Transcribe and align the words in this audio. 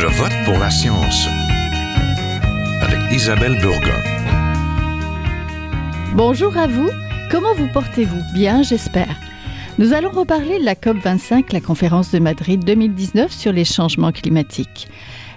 Je 0.00 0.06
vote 0.06 0.32
pour 0.44 0.56
la 0.60 0.70
science 0.70 1.26
avec 2.82 3.00
Isabelle 3.10 3.58
Burgon. 3.60 4.00
Bonjour 6.14 6.56
à 6.56 6.68
vous. 6.68 6.88
Comment 7.32 7.52
vous 7.54 7.66
portez-vous? 7.72 8.22
Bien, 8.32 8.62
j'espère. 8.62 9.16
Nous 9.78 9.94
allons 9.94 10.10
reparler 10.10 10.60
de 10.60 10.64
la 10.64 10.76
COP25, 10.76 11.52
la 11.52 11.60
conférence 11.60 12.12
de 12.12 12.20
Madrid 12.20 12.64
2019 12.64 13.32
sur 13.32 13.52
les 13.52 13.64
changements 13.64 14.12
climatiques. 14.12 14.86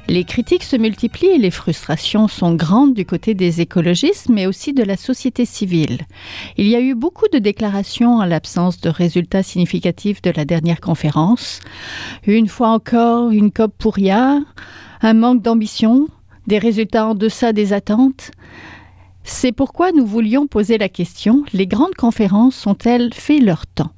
Les 0.07 0.23
critiques 0.25 0.63
se 0.63 0.75
multiplient 0.75 1.27
et 1.27 1.37
les 1.37 1.51
frustrations 1.51 2.27
sont 2.27 2.53
grandes 2.53 2.93
du 2.93 3.05
côté 3.05 3.33
des 3.33 3.61
écologistes, 3.61 4.27
mais 4.29 4.45
aussi 4.45 4.73
de 4.73 4.83
la 4.83 4.97
société 4.97 5.45
civile. 5.45 5.99
Il 6.57 6.67
y 6.67 6.75
a 6.75 6.81
eu 6.81 6.95
beaucoup 6.95 7.27
de 7.31 7.39
déclarations 7.39 8.17
en 8.17 8.25
l'absence 8.25 8.81
de 8.81 8.89
résultats 8.89 9.43
significatifs 9.43 10.21
de 10.21 10.31
la 10.35 10.43
dernière 10.43 10.81
conférence. 10.81 11.61
Une 12.27 12.49
fois 12.49 12.69
encore, 12.69 13.31
une 13.31 13.51
COP 13.51 13.73
pour 13.77 13.93
rien, 13.93 14.45
un 15.01 15.13
manque 15.13 15.41
d'ambition, 15.41 16.07
des 16.47 16.57
résultats 16.57 17.07
en 17.07 17.15
deçà 17.15 17.53
des 17.53 17.71
attentes. 17.71 18.31
C'est 19.23 19.51
pourquoi 19.51 19.91
nous 19.91 20.05
voulions 20.05 20.47
poser 20.47 20.77
la 20.77 20.89
question, 20.89 21.43
les 21.53 21.67
grandes 21.67 21.95
conférences 21.95 22.65
ont-elles 22.65 23.13
fait 23.13 23.39
leur 23.39 23.67
temps? 23.67 23.91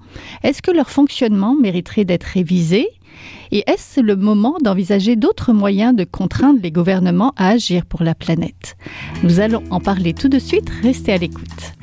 Est-ce 0.44 0.62
que 0.62 0.72
leur 0.72 0.90
fonctionnement 0.90 1.56
mériterait 1.56 2.06
d'être 2.06 2.24
révisé? 2.26 2.88
Et 3.52 3.64
est-ce 3.68 4.00
le 4.00 4.16
moment 4.16 4.56
d'envisager 4.62 5.16
d'autres 5.16 5.54
moyens 5.54 5.96
de 5.96 6.04
contraindre 6.04 6.60
les 6.62 6.72
gouvernements 6.72 7.34
à 7.38 7.50
agir 7.50 7.86
pour 7.86 8.04
la 8.04 8.16
planète? 8.16 8.78
Nous 9.24 9.40
allons 9.40 9.64
en 9.70 9.80
parler 9.80 10.14
tout 10.14 10.30
de 10.30 10.40
suite, 10.40 10.70
restez 10.82 11.14
à 11.14 11.18
l'écoute. 11.18 11.74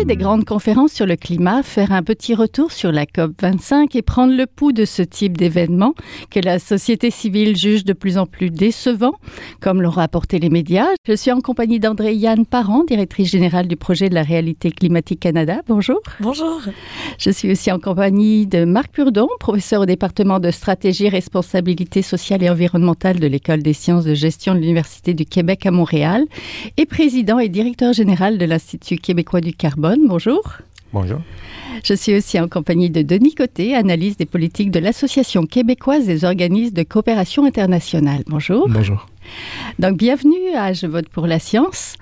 Parler 0.00 0.14
des 0.14 0.22
grandes 0.22 0.44
conférences 0.44 0.92
sur 0.92 1.04
le 1.04 1.16
climat, 1.16 1.62
faire 1.62 1.92
un 1.92 2.02
petit 2.02 2.34
retour 2.34 2.72
sur 2.72 2.92
la 2.92 3.04
COP25 3.04 3.96
et 3.96 4.02
prendre 4.02 4.34
le 4.34 4.46
pouls 4.46 4.72
de 4.72 4.84
ce 4.84 5.02
type 5.02 5.36
d'événement 5.36 5.94
que 6.30 6.40
la 6.40 6.58
société 6.58 7.10
civile 7.10 7.56
juge 7.56 7.84
de 7.84 7.92
plus 7.92 8.16
en 8.16 8.24
plus 8.24 8.50
décevant, 8.50 9.14
comme 9.60 9.82
l'ont 9.82 9.90
rapporté 9.90 10.38
les 10.38 10.48
médias. 10.48 10.86
Je 11.06 11.14
suis 11.14 11.32
en 11.32 11.40
compagnie 11.40 11.80
d'André 11.80 12.14
Yann 12.14 12.46
Parent, 12.46 12.84
directrice 12.84 13.30
générale 13.30 13.68
du 13.68 13.76
projet 13.76 14.08
de 14.08 14.14
la 14.14 14.22
réalité 14.22 14.70
climatique 14.70 15.20
Canada. 15.20 15.60
Bonjour. 15.66 16.00
Bonjour. 16.20 16.60
Je 17.18 17.30
suis 17.30 17.50
aussi 17.50 17.70
en 17.72 17.78
compagnie 17.78 18.46
de 18.46 18.64
Marc 18.64 18.92
Purdon, 18.92 19.28
professeur 19.38 19.82
au 19.82 19.86
département 19.86 20.38
de 20.38 20.50
stratégie, 20.50 21.08
responsabilité 21.08 22.00
sociale 22.02 22.42
et 22.42 22.50
environnementale 22.50 23.18
de 23.18 23.26
l'École 23.26 23.62
des 23.62 23.74
sciences 23.74 24.04
de 24.04 24.14
gestion 24.14 24.54
de 24.54 24.60
l'Université 24.60 25.14
du 25.14 25.26
Québec 25.26 25.66
à 25.66 25.70
Montréal 25.70 26.24
et 26.76 26.86
président 26.86 27.38
et 27.38 27.48
directeur 27.48 27.92
général 27.92 28.38
de 28.38 28.44
l'Institut 28.44 28.96
québécois 28.96 29.40
du 29.40 29.52
carbone. 29.52 29.89
Bonjour. 29.98 30.42
Bonjour. 30.92 31.20
Je 31.84 31.94
suis 31.94 32.14
aussi 32.14 32.38
en 32.38 32.48
compagnie 32.48 32.90
de 32.90 33.02
Denis 33.02 33.34
Côté, 33.34 33.74
analyse 33.74 34.16
des 34.16 34.26
politiques 34.26 34.70
de 34.70 34.78
l'Association 34.78 35.46
québécoise 35.46 36.06
des 36.06 36.24
organismes 36.24 36.74
de 36.74 36.82
coopération 36.82 37.44
internationale. 37.44 38.22
Bonjour. 38.26 38.68
Bonjour. 38.68 39.06
Donc, 39.78 39.96
bienvenue 39.96 40.54
à 40.56 40.72
Je 40.72 40.86
vote 40.86 41.08
pour 41.08 41.26
la 41.26 41.38
science. 41.38 41.96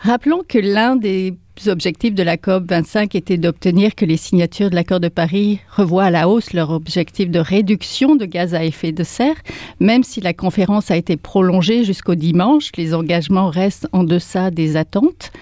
Rappelons 0.00 0.42
que 0.48 0.58
l'un 0.58 0.96
des 0.96 1.34
objectifs 1.66 2.14
de 2.14 2.22
la 2.22 2.36
COP 2.36 2.70
25 2.70 3.16
était 3.16 3.36
d'obtenir 3.36 3.96
que 3.96 4.04
les 4.04 4.16
signatures 4.16 4.70
de 4.70 4.76
l'accord 4.76 5.00
de 5.00 5.08
Paris 5.08 5.58
revoient 5.74 6.04
à 6.04 6.10
la 6.10 6.28
hausse 6.28 6.52
leur 6.52 6.70
objectif 6.70 7.30
de 7.30 7.40
réduction 7.40 8.14
de 8.14 8.24
gaz 8.24 8.54
à 8.54 8.64
effet 8.64 8.92
de 8.92 9.02
serre. 9.02 9.34
Même 9.80 10.04
si 10.04 10.20
la 10.20 10.34
conférence 10.34 10.92
a 10.92 10.96
été 10.96 11.16
prolongée 11.16 11.82
jusqu'au 11.82 12.14
dimanche, 12.14 12.70
les 12.76 12.94
engagements 12.94 13.48
restent 13.48 13.88
en 13.92 14.04
deçà 14.04 14.52
des 14.52 14.76
attentes. 14.76 15.32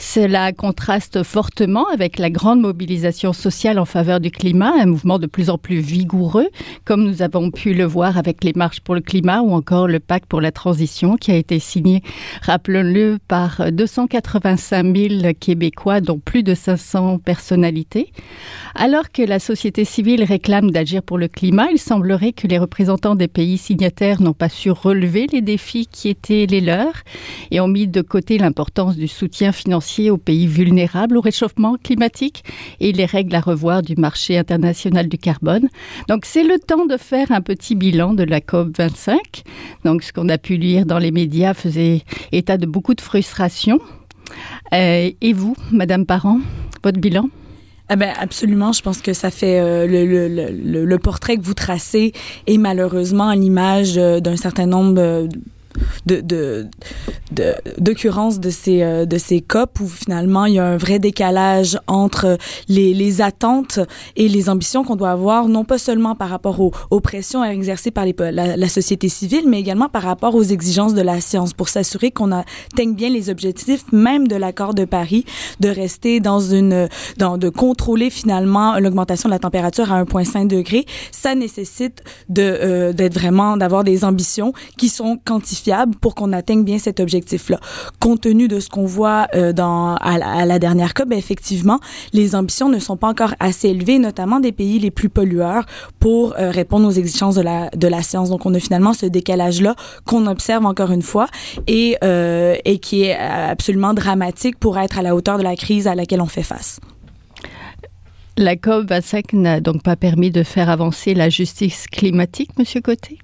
Cela 0.00 0.52
contraste 0.52 1.22
fortement 1.22 1.86
avec 1.92 2.18
la 2.18 2.30
grande 2.30 2.62
mobilisation 2.62 3.34
sociale 3.34 3.78
en 3.78 3.84
faveur 3.84 4.18
du 4.18 4.30
climat, 4.30 4.72
un 4.80 4.86
mouvement 4.86 5.18
de 5.18 5.26
plus 5.26 5.50
en 5.50 5.58
plus 5.58 5.80
vigoureux, 5.80 6.48
comme 6.86 7.04
nous 7.04 7.20
avons 7.20 7.50
pu 7.50 7.74
le 7.74 7.84
voir 7.84 8.16
avec 8.16 8.42
les 8.42 8.54
marches 8.56 8.80
pour 8.80 8.94
le 8.94 9.02
climat 9.02 9.42
ou 9.42 9.52
encore 9.52 9.88
le 9.88 10.00
pacte 10.00 10.24
pour 10.24 10.40
la 10.40 10.52
transition 10.52 11.16
qui 11.16 11.30
a 11.32 11.36
été 11.36 11.58
signé, 11.58 12.02
rappelons-le, 12.40 13.18
par 13.28 13.70
285 13.70 14.96
000 14.96 15.34
Québécois, 15.50 16.00
dont 16.00 16.20
plus 16.20 16.44
de 16.44 16.54
500 16.54 17.18
personnalités. 17.18 18.12
Alors 18.76 19.10
que 19.10 19.20
la 19.20 19.40
société 19.40 19.84
civile 19.84 20.22
réclame 20.22 20.70
d'agir 20.70 21.02
pour 21.02 21.18
le 21.18 21.26
climat, 21.26 21.66
il 21.72 21.78
semblerait 21.80 22.30
que 22.30 22.46
les 22.46 22.56
représentants 22.56 23.16
des 23.16 23.26
pays 23.26 23.58
signataires 23.58 24.22
n'ont 24.22 24.32
pas 24.32 24.48
su 24.48 24.70
relever 24.70 25.26
les 25.32 25.40
défis 25.40 25.88
qui 25.90 26.08
étaient 26.08 26.46
les 26.48 26.60
leurs 26.60 27.02
et 27.50 27.58
ont 27.58 27.66
mis 27.66 27.88
de 27.88 28.00
côté 28.00 28.38
l'importance 28.38 28.94
du 28.94 29.08
soutien 29.08 29.50
financier 29.50 30.08
aux 30.08 30.18
pays 30.18 30.46
vulnérables 30.46 31.16
au 31.16 31.20
réchauffement 31.20 31.74
climatique 31.82 32.44
et 32.78 32.92
les 32.92 33.06
règles 33.06 33.34
à 33.34 33.40
revoir 33.40 33.82
du 33.82 33.96
marché 33.96 34.38
international 34.38 35.08
du 35.08 35.18
carbone. 35.18 35.68
Donc 36.06 36.26
c'est 36.26 36.44
le 36.44 36.60
temps 36.60 36.86
de 36.86 36.96
faire 36.96 37.32
un 37.32 37.40
petit 37.40 37.74
bilan 37.74 38.14
de 38.14 38.22
la 38.22 38.40
COP 38.40 38.78
25. 38.78 39.18
Donc 39.84 40.04
ce 40.04 40.12
qu'on 40.12 40.28
a 40.28 40.38
pu 40.38 40.58
lire 40.58 40.86
dans 40.86 41.00
les 41.00 41.10
médias 41.10 41.54
faisait 41.54 42.02
état 42.30 42.56
de 42.56 42.66
beaucoup 42.66 42.94
de 42.94 43.00
frustration. 43.00 43.80
Euh, 44.72 45.10
et 45.20 45.32
vous, 45.32 45.56
Madame 45.72 46.06
Parent, 46.06 46.38
votre 46.82 47.00
bilan? 47.00 47.28
Ah 47.92 47.96
ben 47.96 48.12
absolument, 48.20 48.72
je 48.72 48.82
pense 48.82 49.02
que 49.02 49.12
ça 49.12 49.32
fait 49.32 49.58
euh, 49.58 49.86
le, 49.88 50.98
portrait 50.98 51.36
que 51.36 51.42
vous 51.42 51.54
tracez 51.54 52.12
est 52.46 52.56
malheureusement 52.56 53.32
l'image 53.32 53.98
euh, 53.98 54.20
d'un 54.20 54.36
certain 54.36 54.66
nombre 54.66 55.26
de, 56.06 56.20
de, 56.20 56.66
de, 57.32 57.54
d'occurrence 57.78 58.40
de 58.40 58.50
ces, 58.50 58.82
euh, 58.82 59.06
de 59.06 59.18
ces 59.18 59.40
COP 59.40 59.80
où 59.80 59.86
finalement 59.88 60.46
il 60.46 60.54
y 60.54 60.58
a 60.58 60.66
un 60.66 60.76
vrai 60.76 60.98
décalage 60.98 61.78
entre 61.86 62.38
les, 62.68 62.94
les 62.94 63.20
attentes 63.20 63.80
et 64.16 64.28
les 64.28 64.48
ambitions 64.48 64.84
qu'on 64.84 64.96
doit 64.96 65.10
avoir, 65.10 65.48
non 65.48 65.64
pas 65.64 65.78
seulement 65.78 66.14
par 66.14 66.28
rapport 66.28 66.60
aux, 66.60 66.72
aux 66.90 67.00
pressions 67.00 67.44
exercées 67.44 67.90
par 67.90 68.04
les, 68.04 68.14
la, 68.18 68.56
la, 68.56 68.68
société 68.68 69.08
civile, 69.08 69.44
mais 69.46 69.60
également 69.60 69.88
par 69.88 70.02
rapport 70.02 70.34
aux 70.34 70.42
exigences 70.42 70.94
de 70.94 71.02
la 71.02 71.20
science 71.20 71.52
pour 71.52 71.68
s'assurer 71.68 72.10
qu'on 72.10 72.32
atteigne 72.32 72.94
bien 72.94 73.10
les 73.10 73.30
objectifs 73.30 73.84
même 73.92 74.28
de 74.28 74.36
l'accord 74.36 74.74
de 74.74 74.84
Paris, 74.84 75.24
de 75.60 75.68
rester 75.68 76.20
dans 76.20 76.40
une, 76.40 76.88
dans, 77.18 77.38
de 77.38 77.48
contrôler 77.48 78.10
finalement 78.10 78.78
l'augmentation 78.78 79.28
de 79.28 79.34
la 79.34 79.38
température 79.38 79.92
à 79.92 80.02
1,5 80.02 80.46
degré. 80.46 80.86
Ça 81.12 81.34
nécessite 81.34 82.02
de, 82.28 82.42
euh, 82.42 82.92
d'être 82.92 83.14
vraiment, 83.14 83.56
d'avoir 83.56 83.84
des 83.84 84.04
ambitions 84.04 84.52
qui 84.76 84.88
sont 84.88 85.18
quantifiées 85.24 85.59
pour 86.00 86.14
qu'on 86.14 86.32
atteigne 86.32 86.64
bien 86.64 86.78
cet 86.78 87.00
objectif-là. 87.00 87.58
Compte 88.00 88.22
tenu 88.22 88.48
de 88.48 88.60
ce 88.60 88.68
qu'on 88.68 88.86
voit 88.86 89.26
euh, 89.34 89.52
dans 89.52 89.94
à 89.96 90.18
la, 90.18 90.58
dernière 90.58 90.94
COP, 90.94 91.08
ben, 91.08 91.18
effectivement, 91.18 91.80
les 92.12 92.34
ambitions 92.34 92.68
ne 92.68 92.78
sont 92.78 92.96
pas 92.96 93.08
encore 93.08 93.34
assez 93.40 93.68
élevées, 93.68 93.98
notamment 93.98 94.40
des 94.40 94.52
pays 94.52 94.78
les 94.78 94.90
plus 94.90 95.08
pollueurs, 95.08 95.64
pour 95.98 96.34
euh, 96.38 96.50
répondre 96.50 96.86
aux 96.86 96.92
exigences 96.92 97.34
de 97.34 97.42
la 97.42 97.70
de 97.70 97.88
la 97.88 98.02
science. 98.02 98.30
Donc, 98.30 98.46
on 98.46 98.54
a 98.54 98.60
finalement 98.60 98.92
ce 98.92 99.06
décalage-là 99.06 99.74
qu'on 100.04 100.26
observe 100.26 100.66
encore 100.66 100.90
une 100.90 101.02
fois 101.02 101.26
et 101.66 101.96
euh, 102.04 102.56
et 102.64 102.78
qui 102.78 103.02
est 103.02 103.16
absolument 103.16 103.94
dramatique 103.94 104.58
pour 104.58 104.78
être 104.78 104.98
à 104.98 105.02
la 105.02 105.14
hauteur 105.14 105.38
de 105.38 105.42
la 105.42 105.56
crise 105.56 105.86
à 105.86 105.94
laquelle 105.94 106.20
on 106.20 106.26
fait 106.26 106.42
face. 106.42 106.80
La 108.36 108.56
COP 108.56 108.88
25 108.88 109.32
n'a 109.34 109.60
donc 109.60 109.82
pas 109.82 109.96
permis 109.96 110.30
de 110.30 110.42
faire 110.42 110.70
avancer 110.70 111.14
la 111.14 111.28
justice 111.28 111.86
climatique, 111.86 112.50
Monsieur 112.58 112.80
Côté? 112.80 113.18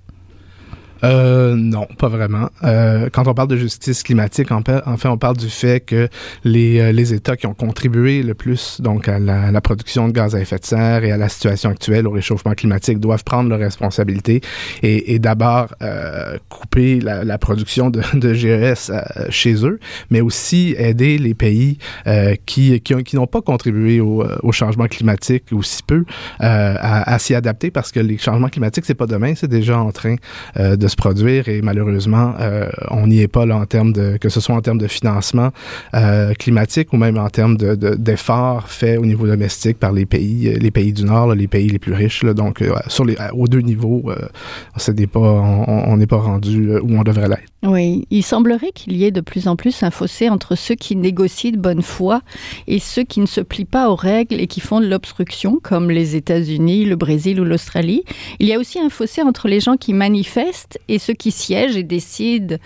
Euh, 1.07 1.55
non, 1.57 1.87
pas 1.99 2.09
vraiment. 2.09 2.51
Euh, 2.65 3.09
quand 3.13 3.27
on 3.29 3.35
parle 3.35 3.49
de 3.49 3.57
justice 3.57 4.03
climatique, 4.03 4.51
en, 4.51 4.63
fait, 4.63 5.09
on 5.09 5.19
parle 5.19 5.37
du 5.37 5.49
fait 5.49 5.81
que 5.81 6.09
les, 6.45 6.81
euh, 6.81 6.93
les 6.93 7.15
États 7.15 7.37
qui 7.37 7.47
ont 7.47 7.55
contribué 7.55 8.23
le 8.23 8.35
plus 8.35 8.81
donc 8.81 9.09
à 9.09 9.19
la, 9.19 9.45
à 9.45 9.51
la, 9.51 9.61
production 9.61 10.09
de 10.09 10.13
gaz 10.13 10.35
à 10.35 10.41
effet 10.41 10.59
de 10.59 10.65
serre 10.65 11.05
et 11.05 11.13
à 11.13 11.17
la 11.17 11.29
situation 11.29 11.71
actuelle 11.71 12.07
au 12.07 12.11
réchauffement 12.11 12.53
climatique 12.53 12.99
doivent 12.99 13.25
prendre 13.25 13.49
leurs 13.49 13.59
responsabilités 13.59 14.41
et, 14.83 15.15
et 15.15 15.19
d'abord 15.19 15.69
euh, 15.83 16.39
couper 16.49 17.01
la, 17.01 17.25
la, 17.25 17.39
production 17.39 17.91
de, 17.91 18.03
de 18.15 18.35
GES 18.35 18.91
euh, 18.91 19.03
chez 19.31 19.67
eux, 19.67 19.79
mais 20.11 20.21
aussi 20.21 20.75
aider 20.79 21.19
les 21.19 21.35
pays 21.35 21.79
euh, 22.07 22.35
qui, 22.47 22.81
qui, 22.81 22.95
qui 23.05 23.17
n'ont 23.17 23.27
pas 23.27 23.43
contribué 23.43 24.01
au, 24.01 24.25
au, 24.43 24.53
changement 24.53 24.87
climatique 24.87 25.45
ou 25.53 25.63
si 25.63 25.83
peu 25.83 26.05
à, 26.39 27.13
à 27.13 27.19
s'y 27.19 27.35
adapter 27.35 27.71
parce 27.71 27.93
que 27.93 28.01
les 28.01 28.17
changements 28.17 28.49
climatiques, 28.49 28.85
c'est 28.87 28.95
pas 28.95 29.07
demain, 29.07 29.35
c'est 29.35 29.49
déjà 29.49 29.79
en 29.79 29.93
train 29.93 30.17
de 30.59 30.89
se 30.89 30.96
produire 30.97 31.49
et 31.49 31.63
malheureusement, 31.63 32.35
euh, 32.41 32.69
on 32.91 33.07
n'y 33.07 33.21
est 33.21 33.29
pas 33.29 33.47
là 33.47 33.57
en 33.57 33.67
termes 33.67 33.93
de, 33.93 34.17
que 34.17 34.29
ce 34.29 34.41
soit 34.41 34.55
en 34.55 34.61
termes 34.61 34.79
de 34.79 34.89
financement 34.89 35.51
euh, 35.95 36.33
climatique 36.35 36.93
ou 36.93 36.97
même 36.97 37.19
en 37.19 37.29
termes 37.29 37.57
d'efforts 37.57 38.63
de, 38.63 38.67
de, 38.67 38.69
faits 38.69 38.99
au 38.99 39.07
niveau 39.07 39.27
domestique 39.27 39.79
par 39.79 39.93
les 39.93 40.07
pays, 40.07 40.57
les 40.59 40.71
pays 40.71 40.93
du 40.93 41.05
Nord, 41.05 41.29
là, 41.29 41.35
les 41.35 41.49
pays 41.49 41.69
les 41.69 41.79
plus 41.79 41.93
riches. 41.93 42.23
Là, 42.23 42.35
donc, 42.35 42.63
euh, 42.63 42.75
sur 42.89 43.05
les, 43.05 43.17
aux 43.33 43.49
deux 43.49 43.61
niveaux, 43.61 44.03
euh, 44.09 45.07
pas, 45.07 45.21
on 45.21 45.97
n'est 45.97 46.07
pas 46.07 46.17
rendu 46.17 46.77
où 46.79 46.99
on 46.99 47.03
devrait 47.03 47.29
l'être. 47.29 47.56
Oui, 47.63 48.07
il 48.11 48.23
semblerait 48.23 48.71
qu'il 48.73 48.97
y 48.97 49.05
ait 49.05 49.11
de 49.11 49.23
plus 49.23 49.49
en 49.49 49.57
plus 49.57 49.83
un 49.83 49.91
fossé 49.91 50.29
entre 50.29 50.55
ceux 50.57 50.75
qui 50.75 50.95
négocient 50.95 51.51
de 51.51 51.57
bonne 51.57 51.83
foi 51.83 52.21
et 52.67 52.79
ceux 52.79 53.03
qui 53.03 53.19
ne 53.19 53.27
se 53.27 53.41
plient 53.41 53.65
pas 53.65 53.91
aux 53.91 53.97
règles 53.97 54.41
et 54.41 54.47
qui 54.47 54.61
font 54.61 54.79
de 54.79 54.87
l'obstruction, 54.87 55.59
comme 55.61 55.91
les 55.91 56.17
États-Unis, 56.17 56.85
le 56.85 56.97
Brésil 56.97 57.41
ou 57.41 57.45
l'Australie. 57.45 58.05
Il 58.39 58.47
y 58.47 58.53
a 58.53 58.59
aussi 58.59 58.79
un 58.79 58.91
fossé 58.91 59.23
entre 59.23 59.49
les 59.49 59.61
gens 59.61 59.77
qui 59.77 59.95
manifestent 59.95 60.79
et 60.89 60.99
ceux 60.99 61.15
qui 61.15 61.33
siègent 61.33 61.77
et 61.77 61.83
décident, 61.83 62.57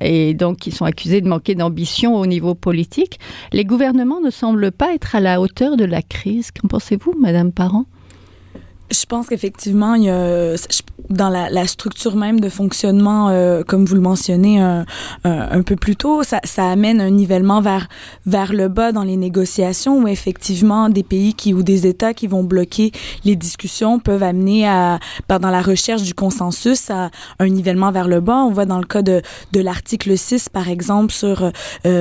et 0.00 0.34
donc 0.34 0.56
qui 0.56 0.72
sont 0.72 0.86
accusés 0.86 1.20
de 1.20 1.28
manquer 1.28 1.54
d'ambition 1.54 2.16
au 2.16 2.26
niveau 2.26 2.54
politique. 2.54 3.20
Les 3.52 3.64
gouvernements 3.64 4.20
ne 4.20 4.30
semblent 4.30 4.72
pas 4.72 4.94
être 4.94 5.14
à 5.14 5.20
la 5.20 5.40
hauteur 5.40 5.76
de 5.76 5.84
la 5.84 6.02
crise. 6.02 6.50
Qu'en 6.50 6.66
pensez-vous, 6.66 7.14
Madame 7.16 7.52
Parent? 7.52 7.84
Je 8.90 9.06
pense 9.06 9.28
qu'effectivement, 9.28 9.94
il 9.94 10.04
y 10.04 10.10
a 10.10 10.56
dans 11.08 11.28
la, 11.28 11.48
la, 11.50 11.66
structure 11.66 12.16
même 12.16 12.40
de 12.40 12.48
fonctionnement, 12.48 13.28
euh, 13.28 13.62
comme 13.62 13.84
vous 13.84 13.94
le 13.94 14.00
mentionnez 14.00 14.60
un, 14.60 14.84
un, 15.24 15.62
peu 15.62 15.76
plus 15.76 15.96
tôt, 15.96 16.22
ça, 16.22 16.40
ça, 16.44 16.68
amène 16.68 17.00
un 17.00 17.10
nivellement 17.10 17.60
vers 17.60 17.88
vers 18.26 18.52
le 18.52 18.68
bas 18.68 18.92
dans 18.92 19.02
les 19.02 19.16
négociations 19.16 19.98
où 19.98 20.08
effectivement 20.08 20.88
des 20.88 21.02
pays 21.02 21.34
qui 21.34 21.54
ou 21.54 21.62
des 21.62 21.86
États 21.86 22.14
qui 22.14 22.26
vont 22.26 22.44
bloquer 22.44 22.92
les 23.24 23.36
discussions 23.36 23.98
peuvent 23.98 24.22
amener 24.22 24.68
à 24.68 24.98
pendant 25.28 25.50
la 25.50 25.62
recherche 25.62 26.02
du 26.02 26.14
consensus 26.14 26.90
à 26.90 27.10
un 27.38 27.48
nivellement 27.48 27.92
vers 27.92 28.08
le 28.08 28.20
bas. 28.20 28.44
On 28.44 28.50
voit 28.50 28.66
dans 28.66 28.78
le 28.78 28.86
cas 28.86 29.02
de 29.02 29.22
de 29.52 29.60
l'article 29.60 30.16
6 30.16 30.48
par 30.48 30.68
exemple 30.68 31.12
sur 31.12 31.42
euh, 31.42 31.50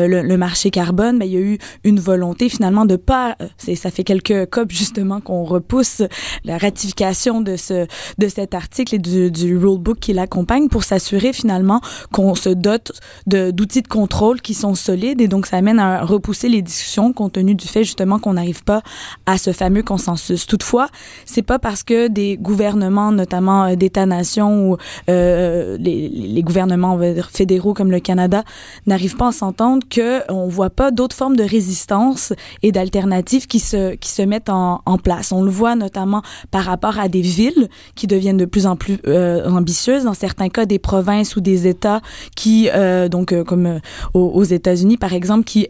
le, 0.07 0.21
le, 0.21 0.37
marché 0.37 0.71
carbone, 0.71 1.19
ben, 1.19 1.25
il 1.25 1.33
y 1.33 1.37
a 1.37 1.41
eu 1.41 1.57
une 1.83 1.99
volonté 1.99 2.49
finalement 2.49 2.85
de 2.85 2.95
pas 2.95 3.35
c'est 3.57 3.75
ça 3.75 3.91
fait 3.91 4.03
quelques 4.03 4.49
COP 4.49 4.71
justement 4.71 5.19
qu'on 5.19 5.43
repousse 5.43 6.01
la 6.45 6.57
ratification 6.57 6.78
de 6.85 7.55
ce 7.55 7.87
de 8.17 8.27
cet 8.27 8.53
article 8.53 8.95
et 8.95 8.99
du, 8.99 9.31
du 9.31 9.57
rulebook 9.57 9.99
qui 9.99 10.13
l'accompagne 10.13 10.67
pour 10.67 10.83
s'assurer 10.83 11.33
finalement 11.33 11.81
qu'on 12.11 12.35
se 12.35 12.49
dote 12.49 12.91
d'outils 13.27 13.81
de, 13.81 13.83
de, 13.83 13.87
contrôle 13.87 14.41
qui 14.41 14.53
sont 14.53 14.75
solides 14.75 15.21
et 15.21 15.27
donc 15.27 15.45
ça 15.45 15.57
amène 15.57 15.79
à 15.79 16.03
repousser 16.03 16.49
les 16.49 16.61
discussions 16.61 17.13
compte 17.13 17.33
tenu 17.33 17.55
du 17.55 17.67
fait 17.67 17.83
justement 17.83 18.19
qu'on 18.19 18.33
n'arrive 18.33 18.63
pas 18.63 18.81
à 19.25 19.37
ce 19.37 19.51
fameux 19.51 19.83
consensus. 19.83 20.45
Toutefois, 20.45 20.89
c'est 21.25 21.41
pas 21.41 21.59
parce 21.59 21.83
que 21.83 22.07
des 22.07 22.37
gouvernements, 22.37 23.11
notamment 23.11 23.65
euh, 23.65 23.75
d'États-nations 23.75 24.71
ou 24.71 24.77
euh, 25.09 25.77
les, 25.79 26.09
les 26.09 26.43
gouvernements 26.43 26.99
fédéraux 27.29 27.73
comme 27.73 27.91
le 27.91 27.99
Canada, 27.99 28.43
n'arrivent 28.87 29.15
pas 29.15 29.29
à 29.29 29.31
s'entendre 29.31 29.85
que 29.89 30.21
on 30.31 30.47
voit 30.47 30.69
pas 30.69 30.91
d'autres 30.91 31.15
formes 31.15 31.35
de 31.35 31.43
résistance 31.43 32.33
et 32.63 32.71
d'alternatives 32.71 33.47
qui 33.47 33.59
se 33.59 33.95
qui 33.95 34.09
se 34.09 34.21
mettent 34.21 34.49
en, 34.49 34.81
en 34.85 34.97
place. 34.97 35.31
On 35.31 35.43
le 35.43 35.51
voit 35.51 35.75
notamment 35.75 36.21
par 36.51 36.68
rapport 36.69 36.99
à 36.99 37.07
des 37.09 37.21
villes 37.21 37.67
qui 37.95 38.07
deviennent 38.07 38.37
de 38.37 38.45
plus 38.45 38.65
en 38.65 38.75
plus 38.75 38.97
euh, 39.07 39.49
ambitieuses, 39.49 40.03
dans 40.03 40.13
certains 40.13 40.49
cas 40.49 40.65
des 40.65 40.79
provinces 40.79 41.35
ou 41.35 41.41
des 41.41 41.67
États 41.67 42.01
qui, 42.35 42.69
euh, 42.73 43.09
donc 43.09 43.31
euh, 43.31 43.43
comme 43.43 43.79
aux, 44.13 44.43
États-Unis 44.43 44.97
par 44.97 45.13
exemple, 45.13 45.43
qui 45.43 45.67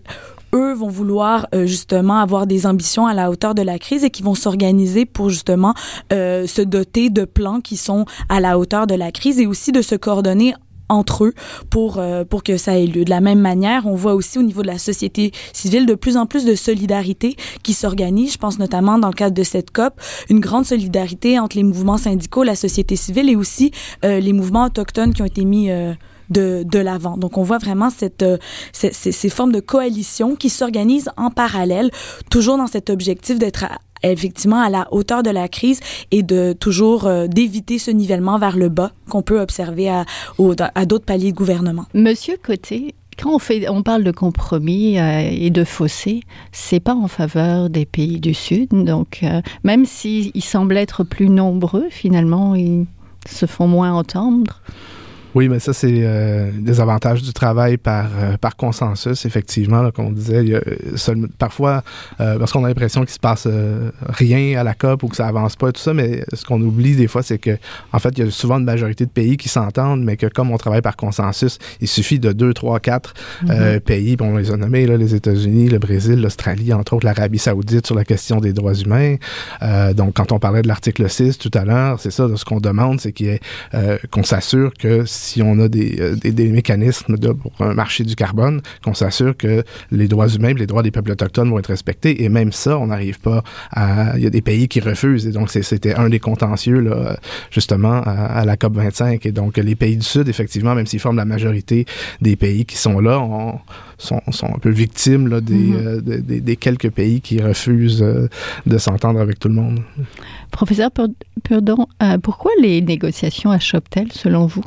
eux 0.54 0.74
vont 0.74 0.88
vouloir 0.88 1.48
justement 1.66 2.18
avoir 2.18 2.48
des 2.48 2.66
ambitions 2.66 3.06
à 3.06 3.14
la 3.14 3.30
hauteur 3.30 3.54
de 3.54 3.62
la 3.62 3.78
crise 3.78 4.04
et 4.04 4.10
qui 4.10 4.24
vont 4.24 4.34
s'organiser 4.34 5.06
pour 5.06 5.30
justement 5.30 5.76
se 6.10 6.62
doter 6.64 7.12
de 7.12 7.24
plans 7.26 7.62
qui 7.62 7.78
sont 7.78 8.06
à 8.30 8.40
la 8.40 8.58
hauteur 8.58 8.88
de 8.88 8.96
la 8.96 9.12
crise 9.12 9.40
et 9.40 9.46
aussi 9.46 9.72
de 9.72 9.84
se 9.84 9.94
coordonner 9.94 10.56
entre 10.90 11.26
eux 11.26 11.34
pour 11.70 11.98
euh, 11.98 12.26
pour 12.26 12.44
que 12.44 12.58
ça 12.58 12.78
ait 12.78 12.86
lieu. 12.86 13.06
De 13.06 13.10
la 13.10 13.22
même 13.22 13.40
manière, 13.40 13.86
on 13.86 13.96
voit 13.96 14.14
aussi 14.14 14.38
au 14.38 14.44
niveau 14.44 14.62
de 14.62 14.68
la 14.68 14.78
société 14.78 15.32
civile 15.54 15.86
de 15.86 15.96
plus 15.96 16.18
en 16.18 16.26
plus 16.26 16.46
de 16.46 16.56
solidarité 16.56 17.36
qui 17.64 17.74
s'organise. 17.74 18.34
Je 18.34 18.38
pense 18.38 18.60
notamment 18.60 18.98
dans 18.98 19.08
le 19.08 19.14
cadre 19.14 19.36
de 19.36 19.44
cette 19.44 19.72
COP, 19.72 19.94
une 20.30 20.40
grande 20.40 20.66
solidarité 20.66 21.40
entre 21.40 21.56
les 21.56 21.64
mouvements 21.64 21.98
syndicaux, 21.98 22.44
la 22.44 22.56
société 22.56 22.96
civile 22.96 23.30
et 23.30 23.36
aussi 23.36 23.72
euh, 24.04 24.20
les 24.20 24.34
mouvements 24.34 24.66
autochtones 24.66 25.14
qui 25.14 25.22
ont 25.22 25.26
été 25.26 25.46
mis 25.46 25.72
euh, 25.72 25.94
de, 26.30 26.64
de 26.64 26.80
l'avant. 26.80 27.18
Donc, 27.18 27.38
on 27.38 27.44
voit 27.44 27.58
vraiment 27.58 27.90
cette, 27.90 28.24
euh, 28.24 28.38
ces, 28.72 28.92
ces, 28.94 29.30
formes 29.30 29.52
de 29.52 29.60
coalition 29.60 30.36
qui 30.36 30.50
s'organisent 30.50 31.10
en 31.18 31.30
parallèle, 31.30 31.92
toujours 32.30 32.58
dans 32.58 32.68
cet 32.68 32.90
objectif 32.90 33.40
d'être 33.40 33.66
effectivement 34.04 34.62
à 34.62 34.70
la 34.70 34.88
hauteur 34.92 35.24
de 35.24 35.30
la 35.30 35.48
crise 35.48 35.80
et 36.12 36.24
de 36.24 36.54
toujours 36.54 37.06
euh, 37.06 37.28
d'éviter 37.28 37.80
ce 37.80 37.92
nivellement 37.92 38.38
vers 38.40 38.58
le 38.58 38.70
bas 38.70 38.92
qu'on 39.10 39.22
peut 39.22 39.40
observer 39.40 39.90
à, 39.90 40.06
à 40.76 40.86
d'autres 40.86 41.06
paliers 41.06 41.32
de 41.32 41.38
gouvernement. 41.38 41.86
Monsieur 41.94 42.38
Côté, 42.42 42.96
quand 43.22 43.34
on, 43.34 43.40
fait, 43.40 43.68
on 43.70 43.84
parle 43.84 44.04
de 44.04 44.12
compromis 44.12 44.98
euh, 44.98 45.30
et 45.30 45.50
de 45.50 45.64
fossé, 45.64 46.22
c'est 46.52 46.80
pas 46.80 46.96
en 46.96 47.08
faveur 47.08 47.70
des 47.70 47.86
pays 47.86 48.20
du 48.20 48.34
Sud. 48.34 48.70
Donc, 48.72 49.20
euh, 49.24 49.42
même 49.64 49.86
s'ils 49.86 50.44
semblent 50.44 50.78
être 50.78 51.04
plus 51.04 51.30
nombreux, 51.30 51.88
finalement, 51.90 52.56
ils 52.56 52.86
se 53.28 53.46
font 53.46 53.68
moins 53.68 53.92
entendre. 53.92 54.62
Oui, 55.36 55.48
mais 55.48 55.60
ça, 55.60 55.74
c'est 55.74 55.92
euh, 55.92 56.50
des 56.58 56.80
avantages 56.80 57.22
du 57.22 57.34
travail 57.34 57.78
par, 57.78 58.08
euh, 58.18 58.38
par 58.38 58.56
consensus, 58.56 59.26
effectivement, 59.26 59.82
là, 59.84 59.92
comme 59.92 60.08
on 60.08 60.12
disait. 60.12 60.42
Il 60.44 60.50
y 60.50 60.56
a, 60.56 60.62
seul, 60.96 61.28
parfois, 61.38 61.84
euh, 62.20 62.40
parce 62.40 62.52
qu'on 62.52 62.64
a 62.66 62.68
l'impression 62.68 63.02
qu'il 63.02 63.12
se 63.12 63.20
passe 63.20 63.46
euh, 63.46 63.92
rien 64.08 64.60
à 64.60 64.64
la 64.64 64.74
COP 64.74 65.04
ou 65.04 65.08
que 65.08 65.16
ça 65.16 65.28
avance 65.28 65.56
pas 65.56 65.70
et 65.70 65.72
tout 65.72 65.82
ça, 65.82 65.94
mais 65.94 66.24
ce 66.34 66.44
qu'on 66.46 66.62
oublie 66.62 66.96
des 66.96 67.08
fois, 67.08 67.22
c'est 67.22 67.38
que 67.38 67.58
en 67.94 68.00
fait, 68.00 68.18
il 68.18 68.26
y 68.26 68.28
a 68.28 68.32
souvent 68.32 68.58
une 68.58 68.66
majorité 68.66 69.06
de 69.06 69.12
pays 69.12 69.38
qui 69.38 69.50
s'entendent, 69.50 70.04
mais 70.04 70.18
que 70.18 70.26
comme 70.26 70.52
on 70.52 70.58
travaille 70.58 70.82
par 70.82 70.96
consensus, 70.96 71.60
il 71.80 71.88
suffit 71.88 72.20
de 72.20 72.32
deux, 72.32 72.54
trois, 72.54 72.80
quatre 72.80 73.14
mm 73.44 73.50
-hmm. 73.50 73.80
pays, 73.82 74.18
puis 74.18 74.28
on 74.28 74.38
les 74.38 74.52
a 74.52 74.58
nommés, 74.58 74.88
là, 74.88 74.98
les 74.98 75.14
États-Unis, 75.14 75.70
le 75.70 75.80
Brésil, 75.80 76.22
l'Australie, 76.22 76.74
entre 76.74 76.94
autres 76.94 77.06
l'Arabie 77.06 77.40
saoudite 77.40 77.86
sur 77.86 77.96
la 77.96 78.06
question 78.06 78.40
des 78.40 78.54
droits 78.54 78.74
humains. 78.74 79.16
donc, 79.94 80.14
quand 80.18 80.32
on 80.32 80.40
parlait 80.40 80.62
de 80.62 80.68
l'article 80.68 81.10
6 81.10 81.38
tout 81.38 81.52
à 81.54 81.64
l'heure, 81.66 82.00
c'est 82.00 82.12
ça, 82.12 82.28
ce 82.36 82.46
qu'on 82.46 82.60
demande, 82.60 83.00
c'est 83.00 83.14
qu'on 84.12 84.24
s'assure 84.24 84.72
que 84.74 85.06
si 85.20 85.42
on 85.42 85.60
a 85.60 85.68
des, 85.68 86.00
euh, 86.00 86.16
des, 86.16 86.32
des 86.32 86.48
mécanismes 86.48 87.18
de, 87.18 87.32
pour 87.32 87.52
un 87.60 87.74
marché 87.74 88.04
du 88.04 88.16
carbone, 88.16 88.62
qu'on 88.84 88.94
s'assure 88.94 89.36
que 89.36 89.64
les 89.92 90.08
droits 90.08 90.30
humains, 90.30 90.54
les 90.54 90.66
droits 90.68 90.84
des 90.84 90.92
peuples 90.92 91.12
autochtones 91.12 91.50
vont 91.50 91.60
être 91.60 91.68
respectés. 91.68 92.24
Et 92.24 92.30
même 92.30 92.52
ça, 92.52 92.78
on 92.78 92.88
n'arrive 92.88 93.20
pas 93.20 93.44
à. 93.72 94.18
Il 94.18 94.24
y 94.24 94.28
a 94.28 94.30
des 94.30 94.42
pays 94.42 94.68
qui 94.68 94.80
refusent. 94.80 95.28
Et 95.28 95.32
donc, 95.32 95.50
c'était 95.52 95.96
un 95.96 96.10
des 96.10 96.20
contentieux, 96.20 96.80
là, 96.80 97.18
justement, 97.52 98.02
à, 98.04 98.12
à, 98.40 98.46
la 98.46 98.58
COP 98.58 98.76
25. 98.76 99.26
Et 99.26 99.32
donc, 99.32 99.58
les 99.58 99.76
pays 99.76 99.98
du 99.98 100.06
Sud, 100.06 100.28
effectivement, 100.30 100.74
même 100.76 100.88
s'ils 100.88 101.00
forment 101.00 101.18
la 101.18 101.26
majorité 101.26 101.86
des 102.22 102.36
pays 102.36 102.66
qui 102.66 102.78
sont 102.78 103.00
là, 103.00 103.20
on, 103.20 103.60
sont, 104.00 104.22
sont 104.32 104.48
un 104.48 104.60
peu 104.60 104.70
victimes 104.70 105.28
là, 105.28 105.42
des, 105.42 105.54
mm 105.54 105.74
-hmm. 105.74 105.88
euh, 105.88 106.02
des, 106.02 106.22
des, 106.22 106.42
des, 106.42 106.56
quelques 106.56 106.90
pays 106.90 107.20
qui 107.22 107.42
refusent 107.42 108.02
euh, 108.02 108.28
de 108.66 108.78
s'entendre 108.78 109.20
avec 109.20 109.38
tout 109.40 109.50
le 109.50 109.56
monde. 109.56 109.80
Professeur 110.52 110.90
Purdon, 111.44 111.88
euh, 112.02 112.18
pourquoi 112.18 112.52
les 112.62 112.82
négociations 112.82 113.52
achoppent-elles, 113.52 114.12
selon 114.12 114.46
vous? 114.48 114.64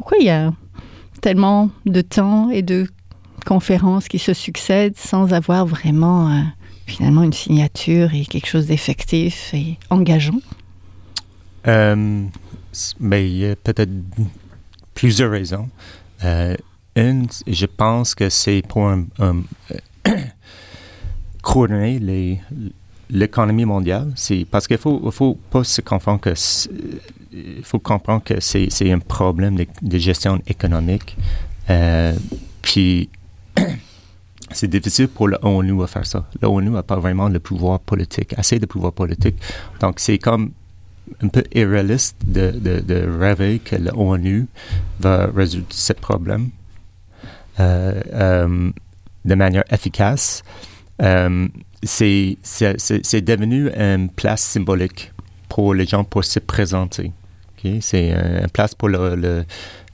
Pourquoi 0.00 0.16
il 0.18 0.24
y 0.24 0.30
a 0.30 0.50
tellement 1.20 1.68
de 1.84 2.00
temps 2.00 2.48
et 2.48 2.62
de 2.62 2.86
conférences 3.44 4.08
qui 4.08 4.18
se 4.18 4.32
succèdent 4.32 4.96
sans 4.96 5.34
avoir 5.34 5.66
vraiment 5.66 6.30
euh, 6.30 6.40
finalement 6.86 7.22
une 7.22 7.34
signature 7.34 8.14
et 8.14 8.24
quelque 8.24 8.46
chose 8.46 8.68
d'effectif 8.68 9.52
et 9.52 9.76
engageant? 9.90 10.40
Euh, 11.66 12.24
mais 12.98 13.30
il 13.30 13.36
y 13.36 13.46
a 13.46 13.56
peut-être 13.56 13.90
plusieurs 14.94 15.32
raisons. 15.32 15.68
Euh, 16.24 16.56
une 16.96 17.26
je 17.46 17.66
pense 17.66 18.14
que 18.14 18.30
c'est 18.30 18.62
pour 18.66 18.90
coordonner 21.42 21.98
les 21.98 22.40
l'économie 23.10 23.64
mondiale 23.64 24.12
c'est 24.14 24.46
parce 24.50 24.66
qu'il 24.66 24.78
faut 24.78 25.10
faut 25.10 25.38
pas 25.50 25.64
se 25.64 25.80
confondre 25.80 26.20
que 26.20 26.34
faut 27.62 27.78
comprendre 27.78 28.22
que 28.24 28.40
c'est 28.40 28.92
un 28.92 28.98
problème 28.98 29.56
de, 29.82 29.98
gestion 29.98 30.40
économique 30.46 31.16
euh, 31.68 32.14
puis 32.62 33.08
c'est 34.52 34.68
difficile 34.68 35.08
pour 35.08 35.28
l'ONU 35.28 35.82
à 35.82 35.86
faire 35.86 36.06
ça. 36.06 36.26
l'ONU 36.42 36.70
n'a 36.70 36.82
pas 36.82 36.96
vraiment 36.96 37.28
le 37.28 37.38
pouvoir 37.38 37.80
politique 37.80 38.34
assez 38.36 38.58
de 38.58 38.66
pouvoir 38.66 38.92
politique. 38.92 39.36
Donc 39.80 40.00
c'est 40.00 40.18
comme 40.18 40.52
un 41.22 41.28
peu 41.28 41.44
irréaliste 41.52 42.16
de, 42.24 42.50
de, 42.50 43.18
rêver 43.18 43.58
que 43.58 43.76
l'ONU 43.76 44.46
va 45.00 45.26
résoudre 45.26 45.66
ce 45.70 45.92
problème 45.92 46.50
euh, 47.58 48.00
euh, 48.12 48.70
de 49.24 49.34
manière 49.34 49.64
efficace 49.70 50.42
c'est 51.82 52.36
devenu 53.22 53.70
une 53.70 54.10
place 54.10 54.42
symbolique 54.42 55.12
pour 55.48 55.74
les 55.74 55.86
gens 55.86 56.04
pour 56.04 56.24
se 56.24 56.38
présenter. 56.38 57.12
Okay? 57.58 57.80
C'est 57.80 58.10
une 58.12 58.48
place 58.52 58.74
pour 58.74 58.88
le, 58.88 59.16
le, 59.16 59.44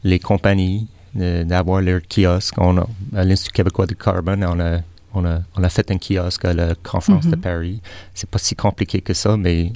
les 0.04 0.18
compagnies 0.18 0.88
d'avoir 1.14 1.80
leur 1.80 2.00
kiosque. 2.08 2.54
On 2.58 2.76
a, 2.78 2.86
à 3.14 3.24
l'Institut 3.24 3.52
québécois 3.52 3.86
de 3.86 3.94
carbone, 3.94 4.44
on 4.44 4.60
a, 4.60 4.80
on, 5.14 5.24
a, 5.24 5.40
on 5.56 5.64
a 5.64 5.68
fait 5.68 5.90
un 5.90 5.98
kiosque 5.98 6.44
à 6.44 6.52
la 6.52 6.74
conférence 6.74 7.24
mm 7.24 7.28
-hmm. 7.28 7.36
de 7.36 7.36
Paris. 7.36 7.80
C'est 8.14 8.28
pas 8.28 8.38
si 8.38 8.54
compliqué 8.54 9.00
que 9.00 9.14
ça, 9.14 9.36
mais 9.36 9.72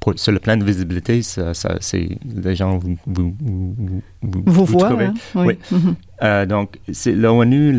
pour, 0.00 0.18
sur 0.18 0.32
le 0.32 0.38
plan 0.38 0.56
de 0.56 0.64
visibilité, 0.64 1.22
ça, 1.22 1.54
ça, 1.54 1.76
c'est 1.80 2.08
les 2.24 2.54
gens 2.56 2.78
vous 2.78 2.96
vous, 3.06 3.34
vous, 3.40 4.02
vous, 4.22 4.42
vous 4.46 4.64
voient. 4.64 4.92
Hein? 4.92 5.14
Oui. 5.34 5.46
oui. 5.46 5.58
Mm 5.70 5.76
-hmm. 5.78 5.94
euh, 6.22 6.46
donc, 6.46 6.68
l'ONU, 7.06 7.72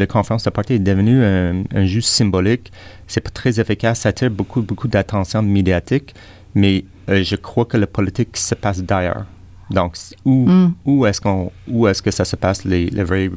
le 0.00 0.06
conférence 0.06 0.44
de 0.44 0.50
parti 0.50 0.72
est 0.74 0.78
devenu 0.92 1.22
un, 1.22 1.64
un 1.74 1.84
juste 1.84 2.08
symbolique. 2.08 2.72
C'est 3.06 3.20
pas 3.22 3.30
très 3.30 3.54
efficace. 3.60 4.00
Ça 4.00 4.08
attire 4.08 4.30
beaucoup, 4.30 4.62
beaucoup 4.62 4.88
d'attention 4.88 5.42
médiatique, 5.42 6.14
mais 6.54 6.84
euh, 7.08 7.22
je 7.30 7.36
crois 7.36 7.66
que 7.70 7.76
la 7.76 7.86
politique 7.86 8.36
se 8.36 8.54
passe 8.54 8.82
d'ailleurs. 8.82 9.24
Donc, 9.70 9.92
où, 10.24 10.46
mm. 10.48 10.74
où 10.84 11.06
est-ce 11.06 11.20
qu'on, 11.20 11.50
où 11.68 11.88
est-ce 11.88 12.00
que 12.02 12.10
ça 12.12 12.24
se 12.24 12.36
passe, 12.36 12.64
les, 12.64 12.84
les 12.90 13.04
vraies, 13.04 13.30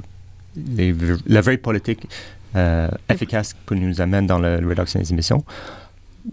les, 0.78 0.96
la 1.28 1.42
vraie 1.42 1.58
politique 1.58 2.04
euh, 2.56 2.88
efficace 3.10 3.56
qui 3.68 3.76
nous 3.76 4.00
amène 4.02 4.28
dans 4.28 4.40
la 4.40 4.58
réduction 4.58 5.00
des 5.02 5.12
émissions? 5.12 5.44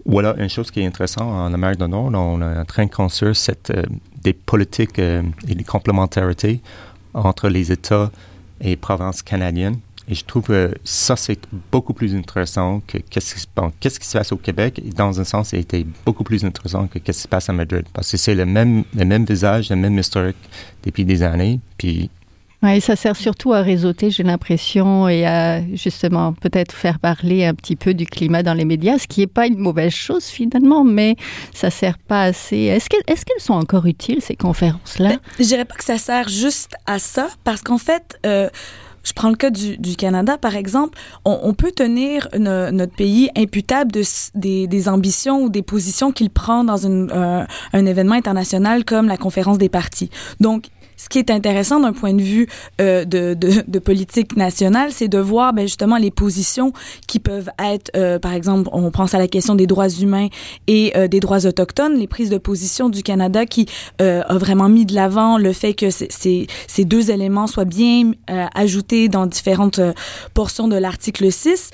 Voilà 0.05 0.35
une 0.37 0.49
chose 0.49 0.71
qui 0.71 0.81
est 0.81 0.85
intéressante 0.85 1.23
en 1.23 1.53
Amérique 1.53 1.79
du 1.79 1.87
Nord, 1.87 2.11
on 2.13 2.41
est 2.41 2.57
en 2.57 2.65
train 2.65 2.85
de 2.85 2.91
construire 2.91 3.35
cette, 3.35 3.71
euh, 3.71 3.83
des 4.21 4.33
politiques 4.33 4.99
et 4.99 5.23
des 5.47 5.63
complémentarités 5.63 6.61
entre 7.13 7.49
les 7.49 7.71
États 7.71 8.11
et 8.61 8.75
provinces 8.75 9.21
canadiennes 9.21 9.77
et 10.09 10.15
je 10.15 10.23
trouve 10.23 10.43
que 10.43 10.73
ça, 10.85 11.17
c'est 11.17 11.39
beaucoup 11.71 11.93
plus 11.93 12.15
intéressant 12.15 12.81
que 12.87 12.97
qu'est-ce 12.97 13.35
qui, 13.35 14.07
se 14.07 14.17
passe 14.17 14.31
au 14.31 14.37
Québec. 14.37 14.81
Dans 14.95 15.19
un 15.19 15.25
sens, 15.25 15.49
ça 15.49 15.57
a 15.57 15.59
été 15.59 15.85
beaucoup 16.05 16.23
plus 16.23 16.45
intéressant 16.45 16.87
que 16.87 16.97
qu'est-ce 16.99 17.17
qui 17.19 17.23
se 17.23 17.27
passe 17.27 17.49
à 17.49 17.53
Madrid. 17.53 17.85
Parce 17.91 18.11
que 18.11 18.17
c'est 18.17 18.33
le 18.33 18.45
même, 18.45 18.85
le 18.95 19.03
même 19.03 19.25
visage, 19.25 19.69
le 19.69 19.75
même 19.75 19.97
historique 19.97 20.37
depuis 20.83 21.03
des 21.03 21.23
années. 21.23 21.59
Puis 21.77 22.09
oui, 22.63 22.81
ça 22.81 22.95
sert 22.95 23.15
surtout 23.15 23.53
à 23.53 23.61
réseauter, 23.61 24.09
j'ai 24.09 24.23
l'impression, 24.23 25.07
et 25.07 25.27
à 25.27 25.61
justement 25.73 26.33
peut-être 26.33 26.73
faire 26.73 26.97
parler 26.97 27.45
un 27.45 27.53
petit 27.53 27.75
peu 27.75 27.93
du 27.93 28.07
climat 28.07 28.41
dans 28.41 28.55
les 28.55 28.65
médias, 28.65 28.97
ce 28.97 29.07
qui 29.07 29.19
n'est 29.19 29.27
pas 29.27 29.45
une 29.45 29.59
mauvaise 29.59 29.93
chose 29.93 30.25
finalement, 30.25 30.83
mais 30.83 31.15
ça 31.53 31.69
sert 31.69 31.99
pas 31.99 32.23
assez. 32.23 32.57
Est-ce 32.57 32.89
qu'elles 32.89 33.03
est 33.07 33.23
qu'elles 33.23 33.41
sont 33.41 33.53
encore 33.53 33.85
utiles, 33.85 34.21
ces 34.21 34.35
conférences-là? 34.35 35.09
Ben, 35.09 35.19
je 35.39 35.43
dirais 35.43 35.65
pas 35.65 35.75
que 35.75 35.83
ça 35.83 35.99
sert 35.99 36.29
juste 36.29 36.75
à 36.87 36.97
ça, 36.97 37.27
parce 37.43 37.61
qu'en 37.61 37.77
fait, 37.77 38.17
euh, 38.25 38.49
je 39.07 39.13
prends 39.13 39.29
le 39.29 39.35
cas 39.35 39.49
du, 39.49 39.95
Canada, 39.95 40.37
par 40.37 40.55
exemple. 40.55 40.97
On, 41.23 41.53
peut 41.53 41.71
tenir 41.71 42.27
notre 42.37 42.93
pays 42.93 43.29
imputable 43.37 43.91
de, 43.91 44.03
des, 44.35 44.89
ambitions 44.89 45.43
ou 45.43 45.49
des 45.49 45.61
positions 45.61 46.11
qu'il 46.11 46.29
prend 46.29 46.65
dans 46.65 46.83
euh, 46.85 47.45
un 47.73 47.85
événement 47.85 48.15
international 48.15 48.83
comme 48.83 49.07
la 49.07 49.15
conférence 49.15 49.57
des 49.57 49.69
partis. 49.69 50.09
Donc, 50.41 50.65
ce 50.97 51.09
qui 51.09 51.19
est 51.19 51.31
intéressant 51.31 51.79
d'un 51.79 51.93
point 51.93 52.13
de 52.13 52.21
vue 52.21 52.47
euh, 52.81 53.05
de, 53.05 53.35
de, 53.35 53.63
de, 53.65 53.79
politique 53.79 54.35
nationale, 54.35 54.91
c'est 54.91 55.07
de 55.07 55.19
voir 55.19 55.53
ben, 55.53 55.61
justement 55.61 55.97
les 55.97 56.11
positions 56.11 56.73
qui 57.07 57.19
peuvent 57.19 57.49
être, 57.63 57.91
euh, 57.95 58.19
par 58.19 58.33
exemple, 58.33 58.69
on 58.73 58.91
pense 58.91 59.13
à 59.13 59.19
la 59.19 59.27
question 59.27 59.55
des 59.55 59.67
droits 59.67 59.89
humains 59.89 60.27
et 60.65 60.91
euh, 60.97 61.07
des 61.07 61.19
droits 61.19 61.45
autochtones, 61.45 61.97
les 61.97 62.07
prises 62.07 62.29
de 62.29 62.37
position 62.37 62.89
du 62.89 63.03
Canada 63.03 63.45
qui 63.45 63.67
euh, 64.01 64.23
a 64.27 64.37
vraiment 64.37 64.69
mis 64.69 64.85
de 64.85 64.95
l'avant 64.95 65.37
le 65.37 65.53
fait 65.53 65.73
que 65.73 65.89
ces, 65.91 66.47
ces 66.67 66.85
deux 66.85 67.11
éléments 67.11 67.47
soient 67.47 67.65
bien 67.65 68.11
euh, 68.29 68.45
ajoutés 68.55 69.07
dans 69.07 69.27
différentes 69.27 69.79
portions 70.33 70.67
de 70.67 70.75
l'article 70.75 71.31
6 71.31 71.69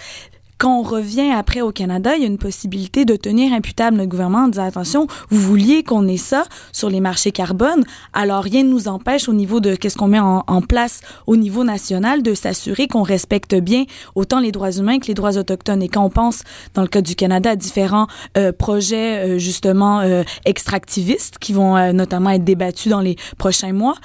quand 0.57 0.79
on 0.79 0.83
revient 0.83 1.31
après 1.31 1.61
au 1.61 1.71
Canada, 1.71 2.15
il 2.15 2.21
y 2.21 2.25
a 2.25 2.27
une 2.27 2.37
possibilité 2.37 3.05
de 3.05 3.15
tenir 3.15 3.53
imputable 3.53 3.97
notre 3.97 4.09
gouvernement 4.09 4.45
en 4.45 4.47
disant 4.47 4.65
attention, 4.65 5.07
vous 5.29 5.39
vouliez 5.39 5.83
qu'on 5.83 6.07
ait 6.07 6.17
ça 6.17 6.45
sur 6.71 6.89
les 6.89 6.99
marchés 6.99 7.31
carbone, 7.31 7.83
alors 8.13 8.43
rien 8.43 8.63
ne 8.63 8.69
nous 8.69 8.87
empêche 8.87 9.27
au 9.27 9.33
niveau 9.33 9.59
de 9.59 9.75
qu'est-ce 9.75 9.97
qu'on 9.97 10.07
met 10.07 10.19
en, 10.19 10.43
place 10.61 11.01
au 11.27 11.35
niveau 11.35 11.63
national 11.63 12.23
de 12.23 12.33
s'assurer 12.33 12.87
qu'on 12.87 13.01
respecte 13.01 13.55
bien 13.55 13.83
autant 14.15 14.39
les 14.39 14.51
droits 14.51 14.71
humains 14.71 14.99
que 14.99 15.07
les 15.07 15.13
droits 15.13 15.37
autochtones. 15.37 15.83
Et 15.83 15.89
quand 15.89 16.05
on 16.05 16.09
pense 16.09 16.43
dans 16.73 16.81
le 16.81 16.87
cas 16.87 17.01
du 17.01 17.15
Canada 17.15 17.51
à 17.51 17.55
différents 17.55 18.07
euh, 18.37 18.51
projets 18.51 19.35
euh, 19.35 19.37
justement 19.39 19.99
euh, 19.99 20.23
extractivistes 20.45 21.37
qui 21.39 21.51
vont 21.53 21.91
notamment 21.91 22.29
être 22.29 22.43
débattus 22.43 22.89
dans 22.89 23.01
les 23.01 23.17
prochains 23.37 23.73
mois 23.73 23.95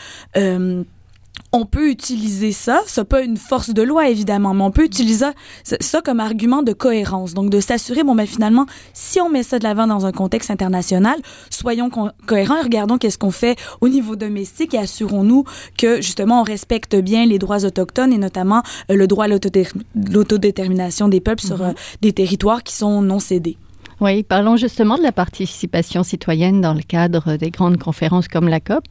on 1.52 1.64
peut 1.64 1.88
utiliser 1.88 2.52
ça, 2.52 2.82
ça 2.86 3.04
pas 3.04 3.22
une 3.22 3.36
force 3.36 3.70
de 3.70 3.82
loi 3.82 4.08
évidemment, 4.08 4.54
mais 4.54 4.64
on 4.64 4.70
peut 4.70 4.84
utiliser 4.84 5.26
ça, 5.62 6.00
comme 6.02 6.20
argument 6.20 6.62
de 6.62 6.72
cohérence, 6.72 7.32
donc 7.34 7.50
de 7.50 7.60
s'assurer 7.60 8.04
bon 8.04 8.14
ben 8.14 8.26
finalement 8.26 8.66
si 8.92 9.20
on 9.20 9.30
met 9.30 9.42
ça 9.42 9.58
de 9.58 9.64
l'avant 9.64 9.86
dans 9.86 10.04
un 10.04 10.12
contexte 10.12 10.50
international, 10.50 11.16
soyons 11.50 11.90
cohérents 12.26 12.58
et 12.58 12.62
regardons 12.62 12.98
qu'est-ce 12.98 13.18
qu'on 13.18 13.30
fait 13.30 13.56
au 13.80 13.88
niveau 13.88 14.16
domestique 14.16 14.74
et 14.74 14.78
assurons-nous 14.78 15.44
que 15.76 16.02
justement 16.02 16.40
on 16.40 16.44
respecte 16.44 16.96
bien 16.96 17.24
les 17.24 17.38
droits 17.38 17.64
autochtones 17.64 18.12
et 18.12 18.18
notamment 18.18 18.62
euh, 18.90 18.96
le 18.96 19.06
droit 19.06 19.24
à 19.24 19.28
l'autodétermination 19.28 21.08
des 21.08 21.20
peuples 21.20 21.42
sur 21.42 21.58
mm-hmm. 21.58 21.70
euh, 21.70 21.98
des 22.02 22.12
territoires 22.12 22.62
qui 22.62 22.74
sont 22.74 23.00
non 23.00 23.20
cédés. 23.20 23.56
Oui, 24.00 24.22
parlons 24.22 24.56
justement 24.56 24.96
de 24.96 25.02
la 25.02 25.10
participation 25.10 26.04
citoyenne 26.04 26.60
dans 26.60 26.74
le 26.74 26.82
cadre 26.82 27.36
des 27.36 27.50
grandes 27.50 27.78
conférences 27.78 28.28
comme 28.28 28.46
la 28.48 28.60
COP. 28.60 28.84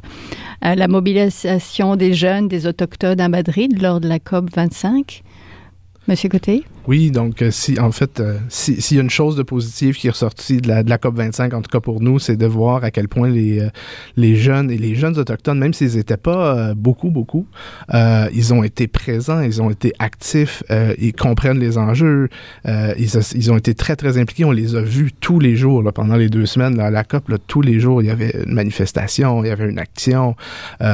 Euh, 0.66 0.76
la 0.76 0.88
mobilisation 0.90 1.96
des 1.96 2.14
jeunes, 2.14 2.50
des 2.50 2.68
autochtones 2.68 3.22
à 3.22 3.30
Madrid 3.30 3.82
lors 3.82 4.02
de 4.02 4.08
la 4.10 4.20
COP 4.20 4.50
25. 4.54 5.24
Monsieur 6.10 6.28
Côté? 6.28 6.66
Oui, 6.88 7.12
donc 7.12 7.42
euh, 7.42 7.52
si 7.52 7.78
en 7.82 7.92
fait, 7.92 8.22
euh, 8.22 8.38
s'il 8.48 8.96
y 8.96 9.00
a 9.00 9.04
une 9.04 9.10
chose 9.10 9.36
de 9.36 9.44
positive 9.44 9.96
qui 9.96 10.08
est 10.08 10.12
ressortie 10.12 10.62
de 10.62 10.70
la, 10.70 10.84
de 10.84 10.90
la 10.90 10.98
COP 10.98 11.16
25, 11.16 11.54
en 11.54 11.62
tout 11.62 11.70
cas 11.70 11.82
pour 11.82 12.02
nous, 12.02 12.18
c'est 12.18 12.38
de 12.38 12.46
voir 12.46 12.86
à 12.86 12.92
quel 12.92 13.10
point 13.10 13.28
les, 13.28 13.60
euh, 13.60 14.36
jeunes 14.36 14.72
et 14.72 14.78
les 14.78 14.96
jeunes 14.96 15.18
autochtones, 15.20 15.60
même 15.60 15.74
s'ils 15.74 15.98
n'étaient 15.98 16.16
pas 16.16 16.74
beaucoup, 16.76 17.10
beaucoup, 17.10 17.46
ils 17.94 18.54
ont 18.54 18.64
été 18.64 18.88
présents, 18.88 19.42
ils 19.42 19.62
ont 19.62 19.70
été 19.70 19.94
actifs, 20.00 20.64
ils 21.00 21.14
comprennent 21.14 21.60
les 21.60 21.78
enjeux, 21.78 22.30
ils, 22.66 23.10
ils, 23.36 23.52
ont 23.52 23.58
été 23.58 23.74
très, 23.74 23.96
très 23.96 24.18
impliqués. 24.18 24.46
On 24.46 24.52
les 24.52 24.76
a 24.76 24.82
vus 24.82 25.12
tous 25.20 25.40
les 25.40 25.56
jours 25.56 25.84
pendant 25.94 26.16
les 26.16 26.30
deux 26.30 26.46
semaines 26.46 26.80
à 26.80 26.90
la 26.90 27.04
COP. 27.04 27.32
Tous 27.48 27.62
les 27.62 27.80
jours, 27.80 28.02
il 28.02 28.08
y 28.08 28.12
avait 28.12 28.44
une 28.46 28.54
manifestation, 28.54 29.44
il 29.44 29.48
y 29.48 29.52
avait 29.52 29.70
une 29.70 29.80
action. 29.80 30.36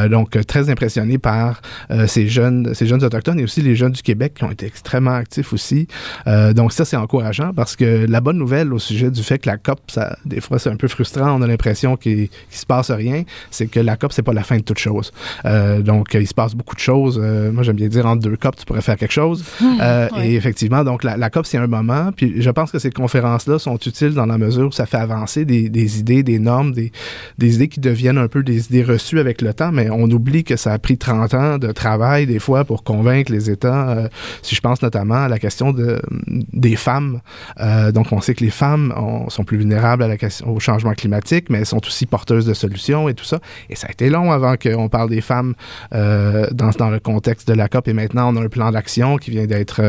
donc, 0.09 0.37
très 0.45 0.69
impressionné 0.69 1.17
par 1.17 1.61
ces 2.07 2.27
jeunes, 2.27 2.73
ces 2.73 2.87
jeunes 2.87 3.03
autochtones 3.03 3.39
et 3.39 3.43
aussi 3.43 3.61
les 3.61 3.75
jeunes 3.75 3.93
du 3.93 4.01
Québec 4.01 4.35
qui 4.35 4.43
ont 4.43 4.51
été 4.51 4.65
extrêmement 4.65 5.11
actifs 5.11 5.53
aussi 5.53 5.82
euh, 6.27 6.53
donc 6.53 6.73
ça, 6.73 6.85
c'est 6.85 6.95
encourageant 6.95 7.53
parce 7.53 7.75
que 7.75 8.05
la 8.07 8.21
bonne 8.21 8.37
nouvelle 8.37 8.73
au 8.73 8.79
sujet 8.79 9.11
du 9.11 9.23
fait 9.23 9.39
que 9.39 9.49
la 9.49 9.57
COP, 9.57 9.79
ça, 9.87 10.17
des 10.25 10.41
fois, 10.41 10.59
c'est 10.59 10.69
un 10.69 10.75
peu 10.75 10.87
frustrant, 10.87 11.37
on 11.37 11.41
a 11.41 11.47
l'impression 11.47 11.97
qu'il 11.97 12.21
ne 12.21 12.27
se 12.49 12.65
passe 12.65 12.91
rien, 12.91 13.23
c'est 13.51 13.67
que 13.67 13.79
la 13.79 13.97
COP, 13.97 14.13
c'est 14.13 14.23
pas 14.23 14.33
la 14.33 14.43
fin 14.43 14.57
de 14.57 14.63
toute 14.63 14.79
chose. 14.79 15.11
Euh, 15.45 15.81
donc, 15.81 16.13
il 16.13 16.27
se 16.27 16.33
passe 16.33 16.55
beaucoup 16.55 16.75
de 16.75 16.79
choses. 16.79 17.19
Euh, 17.21 17.51
moi, 17.51 17.63
j'aime 17.63 17.75
bien 17.75 17.87
dire, 17.87 18.05
entre 18.05 18.21
deux 18.21 18.37
COP, 18.37 18.55
tu 18.55 18.65
pourrais 18.65 18.81
faire 18.81 18.97
quelque 18.97 19.13
chose. 19.13 19.43
Et 20.21 20.35
effectivement, 20.35 20.83
donc, 20.83 21.03
la, 21.03 21.29
COP, 21.29 21.45
c'est 21.45 21.57
un 21.57 21.67
moment. 21.67 22.11
Puis 22.15 22.41
je 22.41 22.49
pense 22.49 22.71
que 22.71 22.79
ces 22.79 22.91
conférences-là 22.91 23.59
sont 23.59 23.77
utiles 23.77 24.13
dans 24.13 24.25
la 24.25 24.37
mesure 24.37 24.67
où 24.67 24.71
ça 24.71 24.85
fait 24.85 24.97
avancer 24.97 25.45
des, 25.45 25.69
des 25.69 25.99
idées, 25.99 26.23
des 26.23 26.39
normes, 26.39 26.71
des, 26.71 26.91
des 27.37 27.55
idées 27.55 27.67
qui 27.67 27.79
deviennent 27.79 28.17
un 28.17 28.27
peu 28.27 28.43
des 28.43 28.65
idées 28.65 28.83
reçues 28.83 29.19
avec 29.19 29.41
le 29.41 29.53
temps, 29.53 29.71
mais 29.71 29.89
on 29.89 30.03
oublie 30.05 30.43
que 30.43 30.55
ça 30.55 30.73
a 30.73 30.79
pris 30.79 30.97
30 30.97 31.33
ans 31.33 31.57
de 31.57 31.71
travail, 31.71 32.25
des 32.25 32.39
fois, 32.39 32.65
pour 32.65 32.83
convaincre 32.83 33.31
les 33.31 33.49
États. 33.49 34.09
si 34.41 34.55
je 34.55 34.61
pense 34.61 34.81
notamment 34.81 35.23
à 35.23 35.27
la 35.27 35.39
question 35.39 35.72
de, 35.73 36.01
des 36.27 36.75
femmes. 36.75 37.21
Euh, 37.59 37.91
donc, 37.91 38.11
on 38.11 38.21
sait 38.21 38.33
que 38.33 38.43
les 38.43 38.49
femmes 38.49 38.93
sont 39.29 39.43
plus 39.43 39.57
vulnérables 39.57 40.05
au 40.45 40.59
changement 40.59 40.93
climatique, 40.93 41.49
mais 41.49 41.59
elles 41.59 41.65
sont 41.65 41.85
aussi 41.85 42.05
porteuses 42.05 42.45
de 42.45 42.53
solutions 42.53 43.09
et 43.09 43.13
tout 43.13 43.25
ça. 43.25 43.39
Et 43.69 43.75
ça 43.75 43.87
a 43.87 43.91
été 43.91 44.09
long 44.09 44.31
avant 44.31 44.55
qu'on 44.57 44.89
parle 44.89 45.09
des 45.09 45.21
femmes 45.21 45.53
euh, 45.93 46.47
dans, 46.51 46.69
dans 46.69 46.89
le 46.89 46.99
contexte 46.99 47.47
de 47.47 47.53
la 47.53 47.67
COP. 47.67 47.87
Et 47.87 47.93
maintenant, 47.93 48.33
on 48.33 48.37
a 48.37 48.43
un 48.43 48.49
plan 48.49 48.71
d'action 48.71 49.17
qui 49.17 49.31
vient 49.31 49.45
d'être 49.45 49.81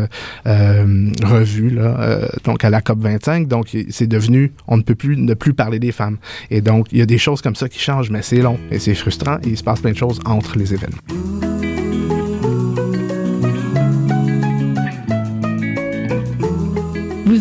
euh, 0.46 1.10
revu, 1.24 1.78
donc 2.44 2.64
à 2.64 2.70
la 2.70 2.80
COP 2.80 3.00
25. 3.00 3.48
Donc, 3.48 3.76
c'est 3.90 4.06
devenu, 4.06 4.52
on 4.66 4.76
ne 4.76 4.82
peut 4.82 4.94
plus 4.94 5.16
ne 5.16 5.34
plus 5.34 5.54
parler 5.54 5.78
des 5.78 5.92
femmes. 5.92 6.18
Et 6.50 6.60
donc, 6.60 6.88
il 6.92 6.98
y 6.98 7.02
a 7.02 7.06
des 7.06 7.18
choses 7.18 7.42
comme 7.42 7.56
ça 7.56 7.68
qui 7.68 7.78
changent, 7.78 8.10
mais 8.10 8.22
c'est 8.22 8.40
long 8.40 8.58
et 8.70 8.78
c'est 8.78 8.94
frustrant 8.94 9.36
et 9.44 9.48
il 9.48 9.58
se 9.58 9.64
passe 9.64 9.80
plein 9.80 9.92
de 9.92 9.96
choses 9.96 10.20
entre 10.24 10.58
les 10.58 10.74
événements. 10.74 11.83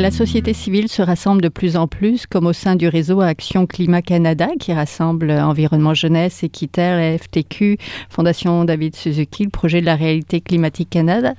La 0.00 0.10
société 0.10 0.54
civile 0.54 0.88
se 0.88 1.02
rassemble 1.02 1.42
de 1.42 1.50
plus 1.50 1.76
en 1.76 1.86
plus, 1.86 2.24
comme 2.26 2.46
au 2.46 2.54
sein 2.54 2.74
du 2.74 2.88
réseau 2.88 3.20
Action 3.20 3.66
Climat 3.66 4.00
Canada, 4.00 4.48
qui 4.58 4.72
rassemble 4.72 5.30
Environnement 5.30 5.92
Jeunesse, 5.92 6.42
Équiterre, 6.42 7.18
FTQ, 7.18 7.76
Fondation 8.08 8.64
David 8.64 8.96
Suzuki, 8.96 9.44
le 9.44 9.50
projet 9.50 9.82
de 9.82 9.86
la 9.86 9.96
réalité 9.96 10.40
climatique 10.40 10.88
Canada. 10.88 11.34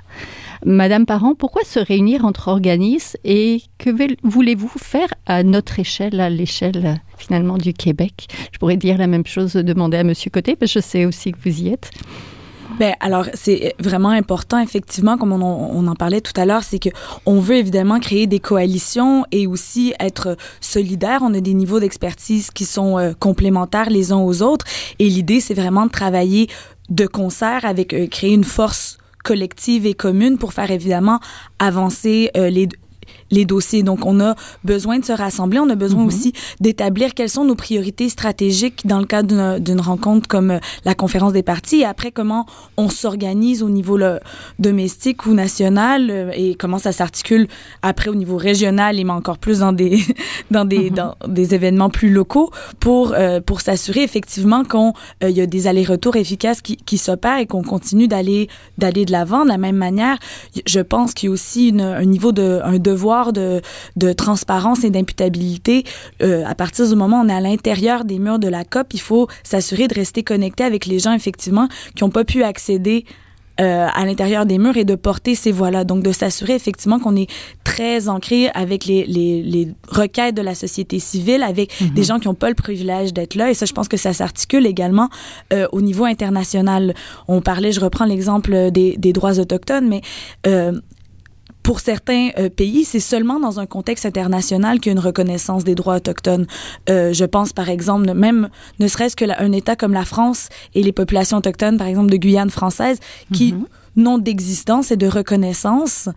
Madame 0.64 1.08
Parent, 1.08 1.34
pourquoi 1.34 1.64
se 1.64 1.80
réunir 1.80 2.24
entre 2.24 2.50
organismes 2.50 3.18
et 3.24 3.64
que 3.80 3.90
voulez-vous 4.22 4.72
faire 4.78 5.12
à 5.26 5.42
notre 5.42 5.80
échelle, 5.80 6.20
à 6.20 6.30
l'échelle 6.30 7.02
finalement 7.18 7.58
du 7.58 7.74
Québec? 7.74 8.28
Je 8.54 8.60
pourrais 8.60 8.78
dire 8.78 9.00
la 9.00 9.08
même 9.08 9.26
chose, 9.26 9.54
demander 9.54 9.98
à 9.98 10.04
Monsieur 10.04 10.30
Côté, 10.30 10.56
parce 10.56 10.72
que 10.72 10.82
je 10.82 10.86
sais 10.86 11.06
aussi 11.06 11.32
que 11.32 11.40
vous 11.44 11.64
y 11.64 11.70
êtes. 11.70 11.90
Ben 12.80 12.94
alors 13.00 13.26
c'est 13.34 13.76
vraiment 13.80 14.10
important 14.10 14.60
effectivement 14.60 15.18
comme 15.18 15.34
on, 15.34 15.88
en 15.88 15.96
parlait 15.96 16.22
tout 16.22 16.40
à 16.40 16.46
l'heure, 16.46 16.64
c'est 16.64 16.80
que 16.80 16.90
on 17.26 17.40
veut 17.40 17.56
évidemment 17.56 18.00
créer 18.00 18.28
des 18.28 18.40
coalitions 18.40 19.26
et 19.32 19.48
aussi 19.48 19.94
être 20.00 20.38
solidaires. 20.60 21.22
On 21.24 21.34
a 21.34 21.42
des 21.42 21.54
niveaux 21.54 21.80
d'expertise 21.80 22.50
qui 22.52 22.66
sont 22.66 22.98
euh, 22.98 23.14
complémentaires 23.20 23.90
les 23.90 24.12
uns 24.12 24.20
aux 24.20 24.42
autres 24.42 24.66
et 25.00 25.10
l'idée 25.10 25.42
c'est 25.42 25.54
vraiment 25.54 25.86
de 25.86 25.92
travailler 25.92 26.48
de 26.90 27.06
concert 27.06 27.66
avec 27.66 27.94
euh, 27.94 28.08
créer 28.08 28.34
une 28.34 28.44
force 28.44 28.98
collective 29.24 29.86
et 29.86 29.94
commune 29.94 30.38
pour 30.38 30.54
faire 30.54 30.72
évidemment 30.72 31.20
avancer 31.60 32.32
euh, 32.36 32.50
les 32.50 32.68
les 33.32 33.46
dossiers. 33.46 33.84
Donc, 33.84 34.06
on 34.06 34.20
a 34.20 34.36
besoin 34.64 35.00
de 35.00 35.06
se 35.06 35.14
rassembler. 35.14 35.60
On 35.60 35.70
a 35.70 35.76
besoin 35.76 36.06
aussi 36.06 36.34
d'établir 36.60 37.14
quelles 37.14 37.30
sont 37.30 37.46
nos 37.46 37.56
priorités 37.56 38.10
stratégiques 38.10 38.86
dans 38.86 39.00
le 39.00 39.06
cadre 39.06 39.60
d'une 39.60 39.82
rencontre 39.82 40.28
comme 40.28 40.60
la 40.86 40.96
conférence 40.96 41.34
des 41.34 41.44
partis. 41.44 41.82
Et 41.82 41.86
après, 41.86 42.12
comment 42.12 42.46
on 42.78 42.90
s'organise 42.90 43.64
au 43.64 43.70
niveau 43.70 43.98
le, 43.98 44.20
domestique 44.60 45.26
ou 45.26 45.34
national 45.34 46.32
et 46.36 46.56
comment 46.56 46.78
ça 46.78 46.92
s'articule 46.92 47.48
après 47.82 48.10
au 48.10 48.16
niveau 48.16 48.38
régional 48.38 49.00
et 49.00 49.04
mais 49.04 49.12
encore 49.12 49.38
plus 49.38 49.60
dans 49.60 49.74
des 49.74 50.00
dans 50.52 50.66
des 50.66 50.90
dans 50.90 51.16
des 51.28 51.56
événements 51.56 51.90
plus 51.90 52.10
locaux 52.10 52.52
pour 52.80 53.16
pour 53.46 53.62
s'assurer 53.62 54.04
effectivement 54.04 54.64
qu'on 54.64 54.94
il 55.22 55.32
y 55.32 55.42
a 55.42 55.46
des 55.46 55.68
allers-retours 55.68 56.16
efficaces 56.16 56.62
qui, 56.62 56.78
qui 56.78 56.98
s'opèrent 56.98 57.40
et 57.40 57.48
qu'on 57.48 57.64
continue 57.64 58.08
d'aller 58.08 58.48
d'aller 58.78 59.06
de 59.06 59.12
l'avant 59.12 59.44
de 59.44 59.50
la 59.50 59.58
même 59.58 59.76
manière. 59.76 60.18
Je 60.66 60.80
pense 60.80 61.14
qu'il 61.14 61.28
y 61.28 61.30
a 61.30 61.34
aussi 61.34 61.70
une, 61.70 61.82
un 61.82 62.06
niveau 62.06 62.32
de 62.32 62.62
un 62.64 62.78
devoir 62.80 63.21
de 63.32 63.62
de 63.96 64.14
transparence 64.14 64.84
et 64.84 64.90
d'imputabilité 64.90 65.84
euh, 66.22 66.44
à 66.46 66.56
partir 66.56 66.88
du 66.88 66.96
moment 66.96 67.22
où 67.22 67.26
on 67.26 67.30
est 67.30 67.34
à 67.34 67.42
l'intérieur 67.42 68.06
des 68.06 68.20
murs 68.20 68.40
de 68.40 68.48
la 68.48 68.64
COP. 68.64 68.94
Il 68.94 69.02
faut 69.02 69.28
s'assurer 69.44 69.88
de 69.88 69.94
rester 69.94 70.24
connecté 70.24 70.64
avec 70.64 70.86
les 70.86 71.00
gens 71.00 71.14
effectivement 71.14 71.68
qui 71.96 72.04
n'ont 72.04 72.10
pas 72.10 72.26
pu 72.26 72.44
accéder 72.44 73.06
euh, 73.60 73.88
à 73.94 74.06
l'intérieur 74.06 74.46
des 74.46 74.58
murs 74.58 74.78
et 74.78 74.86
de 74.86 74.96
porter 74.96 75.36
ces 75.36 75.52
voix-là. 75.52 75.84
Donc, 75.84 76.04
de 76.04 76.12
s'assurer 76.12 76.56
effectivement 76.56 77.00
qu'on 77.00 77.16
est 77.16 77.30
très 77.64 78.08
ancré 78.08 78.50
avec 78.56 78.86
les, 78.86 79.06
les, 79.06 79.44
les, 79.44 79.68
requêtes 79.90 80.36
de 80.36 80.42
la 80.42 80.56
société 80.56 80.98
civile, 81.00 81.44
avec 81.44 81.80
mhm. 81.80 81.90
des 81.90 82.04
gens 82.04 82.20
qui 82.20 82.28
n'ont 82.28 82.34
pas 82.34 82.50
le 82.50 82.56
privilège 82.56 83.14
d'être 83.14 83.36
là. 83.36 83.52
Et 83.52 83.54
ça, 83.54 83.68
je 83.68 83.74
pense 83.74 83.88
que 83.88 83.98
ça 83.98 84.14
s'articule 84.14 84.66
également 84.66 85.10
euh, 85.54 85.68
au 85.74 85.82
niveau 85.82 86.06
international. 86.06 86.96
On 87.28 87.42
parlait, 87.42 87.72
je 87.72 87.82
reprends 87.82 88.06
l'exemple 88.06 88.72
des, 88.72 88.96
des 88.98 89.14
droits 89.14 89.38
autochtones, 89.38 89.88
mais 89.88 90.02
euh, 90.48 90.72
pour 91.64 91.80
certains 91.80 92.30
euh, 92.38 92.50
pays, 92.50 92.86
c'est 92.86 93.00
seulement 93.00 93.40
dans 93.40 93.60
un 93.60 93.66
contexte 93.66 94.06
international 94.06 94.80
qu'il 94.80 94.92
y 94.92 94.96
a 94.96 94.98
une 94.98 95.06
reconnaissance 95.06 95.64
des 95.64 95.76
droits 95.76 95.98
autochtones. 95.98 96.48
Euh, 96.90 97.14
je 97.14 97.26
pense 97.26 97.54
par 97.54 97.70
exemple, 97.70 98.14
même 98.14 98.50
ne 98.80 98.88
serait-ce 98.88 99.16
qu'un 99.16 99.52
État 99.52 99.76
comme 99.76 99.94
la 99.94 100.06
France 100.06 100.50
et 100.74 100.84
les 100.84 100.92
populations 100.92 101.38
autochtones, 101.38 101.78
par 101.78 101.88
exemple 101.88 102.12
de 102.12 102.18
Guyane 102.18 102.50
française, 102.50 103.00
qui 103.34 103.54
mhm. 103.54 103.66
n'ont 103.96 104.18
d'existence 104.18 104.92
et 104.92 104.98
de 104.98 105.08
reconnaissance 105.08 106.10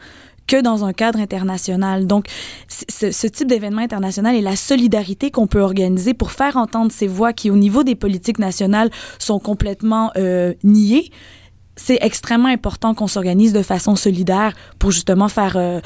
que 0.46 0.60
dans 0.60 0.84
un 0.84 0.92
cadre 0.92 1.18
international. 1.20 2.06
Donc, 2.06 2.26
ce 2.68 3.26
type 3.26 3.48
d'événement 3.48 3.80
international 3.80 4.34
et 4.34 4.42
la 4.42 4.56
solidarité 4.56 5.30
qu'on 5.30 5.46
peut 5.46 5.60
organiser 5.60 6.14
pour 6.14 6.32
faire 6.32 6.56
entendre 6.56 6.92
ces 6.92 7.06
voix 7.06 7.32
qui, 7.32 7.50
au 7.50 7.56
niveau 7.56 7.82
des 7.82 7.94
politiques 7.94 8.38
nationales, 8.38 8.90
sont 9.18 9.38
complètement 9.38 10.10
euh, 10.16 10.52
niées, 10.62 11.10
c'est 11.76 11.98
extrêmement 12.00 12.48
important 12.48 12.94
qu'on 12.94 13.06
s'organise 13.06 13.52
de 13.52 13.62
façon 13.62 13.96
solidaire 13.96 14.52
pour 14.78 14.90
justement 14.90 15.28
faire, 15.28 15.56
euh, 15.56 15.80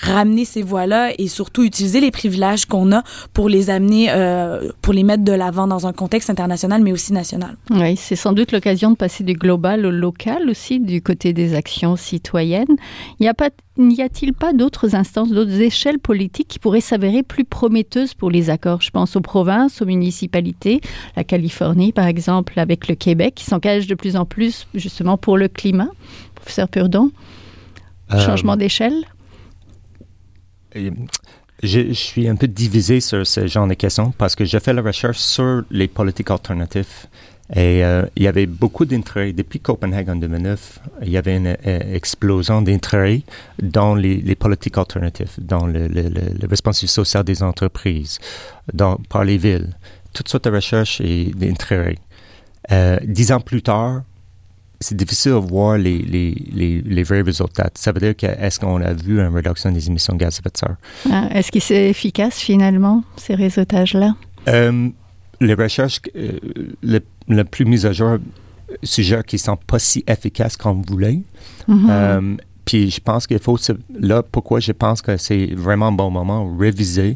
ramener 0.00 0.44
ces 0.44 0.62
voix-là 0.62 1.12
et 1.18 1.28
surtout 1.28 1.64
utiliser 1.64 2.00
les 2.00 2.10
privilèges 2.10 2.66
qu'on 2.66 2.92
a 2.92 3.02
pour 3.32 3.48
les 3.48 3.70
amener, 3.70 4.08
euh, 4.10 4.70
pour 4.82 4.92
les 4.92 5.02
mettre 5.02 5.24
de 5.24 5.32
l'avant 5.32 5.66
dans 5.66 5.86
un 5.86 5.92
contexte 5.92 6.30
international, 6.30 6.82
mais 6.82 6.92
aussi 6.92 7.12
national. 7.12 7.56
Oui, 7.70 7.96
c'est 7.96 8.16
sans 8.16 8.32
doute 8.32 8.52
l'occasion 8.52 8.90
de 8.90 8.96
passer 8.96 9.24
du 9.24 9.34
global 9.34 9.84
au 9.86 9.90
local 9.90 10.48
aussi, 10.48 10.80
du 10.80 11.02
côté 11.02 11.32
des 11.32 11.54
actions 11.54 11.96
citoyennes. 11.96 12.76
Il 13.20 13.22
n'y 13.22 13.28
a 13.28 13.34
pas 13.34 13.50
n'y 13.76 14.02
a-t-il 14.02 14.32
pas 14.32 14.52
d'autres 14.52 14.94
instances, 14.94 15.30
d'autres 15.30 15.60
échelles 15.60 15.98
politiques 15.98 16.48
qui 16.48 16.58
pourraient 16.58 16.80
s'avérer 16.80 17.22
plus 17.22 17.44
prometteuses 17.44 18.14
pour 18.14 18.30
les 18.30 18.50
accords? 18.50 18.82
Je 18.82 18.90
pense 18.90 19.16
aux 19.16 19.20
provinces, 19.20 19.82
aux 19.82 19.86
municipalités, 19.86 20.80
la 21.16 21.24
Californie 21.24 21.92
par 21.92 22.06
exemple, 22.06 22.58
avec 22.58 22.88
le 22.88 22.94
Québec, 22.94 23.34
qui 23.34 23.44
s'engage 23.44 23.86
de 23.86 23.94
plus 23.94 24.16
en 24.16 24.24
plus 24.24 24.66
justement 24.74 25.16
pour 25.16 25.36
le 25.36 25.48
climat. 25.48 25.88
Professeur 26.34 26.68
Purdon, 26.68 27.10
euh, 28.12 28.20
changement 28.24 28.56
d'échelle? 28.56 29.04
je, 31.62 31.92
suis 31.92 32.28
un 32.28 32.36
peu 32.36 32.48
divisé 32.48 33.00
sur 33.00 33.26
ce 33.26 33.46
genre 33.46 33.66
de 33.66 33.74
questions 33.74 34.12
parce 34.16 34.34
que 34.34 34.44
j'ai 34.44 34.60
fait 34.60 34.72
la 34.72 34.82
recherche 34.82 35.18
sur 35.18 35.62
les 35.70 35.88
politiques 35.88 36.30
alternatives 36.30 37.06
et 37.52 37.84
euh, 37.84 38.06
il 38.16 38.22
y 38.22 38.28
avait 38.28 38.46
beaucoup 38.46 38.86
d'intérêt. 38.86 39.32
Depuis 39.32 39.60
Copenhague 39.60 40.08
en 40.08 40.16
2009, 40.16 40.80
il 41.02 41.10
y 41.10 41.16
avait 41.18 41.36
une 41.36 41.56
euh, 41.66 41.94
explosion 41.94 42.62
d'intérêt 42.62 43.20
dans 43.62 43.94
les, 43.94 44.16
les, 44.16 44.34
politiques 44.34 44.78
alternatives, 44.78 45.32
dans 45.38 45.66
le, 45.66 45.86
le, 45.88 46.08
le, 46.08 46.48
responsabilité 46.48 46.94
sociale 46.94 47.24
des 47.24 47.42
entreprises, 47.42 48.18
dans, 48.72 48.96
par 48.96 49.24
les 49.24 49.36
villes. 49.36 49.76
Toutes 50.14 50.28
sortes 50.28 50.44
de 50.44 50.50
recherches 50.50 51.00
et 51.02 51.32
d'intérêt. 51.36 51.98
Euh, 52.72 52.98
dix 53.04 53.30
ans 53.30 53.40
plus 53.40 53.62
tard, 53.62 54.02
c'est 54.80 54.96
difficile 54.96 55.32
de 55.32 55.36
voir 55.36 55.76
les, 55.76 55.98
les, 55.98 56.34
les, 56.52 56.80
les, 56.80 57.02
vrais 57.02 57.20
résultats. 57.20 57.70
Ça 57.74 57.92
veut 57.92 58.00
dire 58.00 58.16
que 58.16 58.26
est-ce 58.26 58.58
qu'on 58.58 58.80
a 58.80 58.94
vu 58.94 59.20
une 59.20 59.34
réduction 59.34 59.70
des 59.70 59.86
émissions 59.86 60.14
de 60.14 60.18
gaz 60.18 60.36
à 60.36 60.38
effet 60.40 60.50
de 60.50 60.56
serre? 60.56 60.76
Ah, 61.10 61.28
est-ce 61.38 61.52
que 61.52 61.60
c'est 61.60 61.90
efficace 61.90 62.38
finalement, 62.38 63.04
ces? 63.16 63.34
Euh, 64.48 64.88
les 65.40 65.54
recherches, 65.54 66.00
euh, 66.16 66.38
le, 66.82 67.00
le, 67.28 67.44
plus 67.44 67.64
mis 67.64 67.86
à 67.86 67.92
jour, 67.92 68.18
sujets 68.82 69.22
qui 69.26 69.38
sont 69.38 69.56
pas 69.56 69.78
si 69.78 70.04
efficaces 70.06 70.56
qu'on 70.56 70.82
voulait. 70.82 71.20
Euh, 71.68 72.36
puis 72.64 72.90
je 72.90 73.00
pense 73.00 73.26
qu'il 73.26 73.38
faut, 73.38 73.58
là, 73.98 74.22
pourquoi 74.22 74.60
je 74.60 74.72
pense 74.72 75.02
que 75.02 75.16
c'est 75.16 75.54
vraiment 75.54 75.88
un 75.88 75.92
bon 75.92 76.10
moment, 76.10 76.56
réviser, 76.56 77.14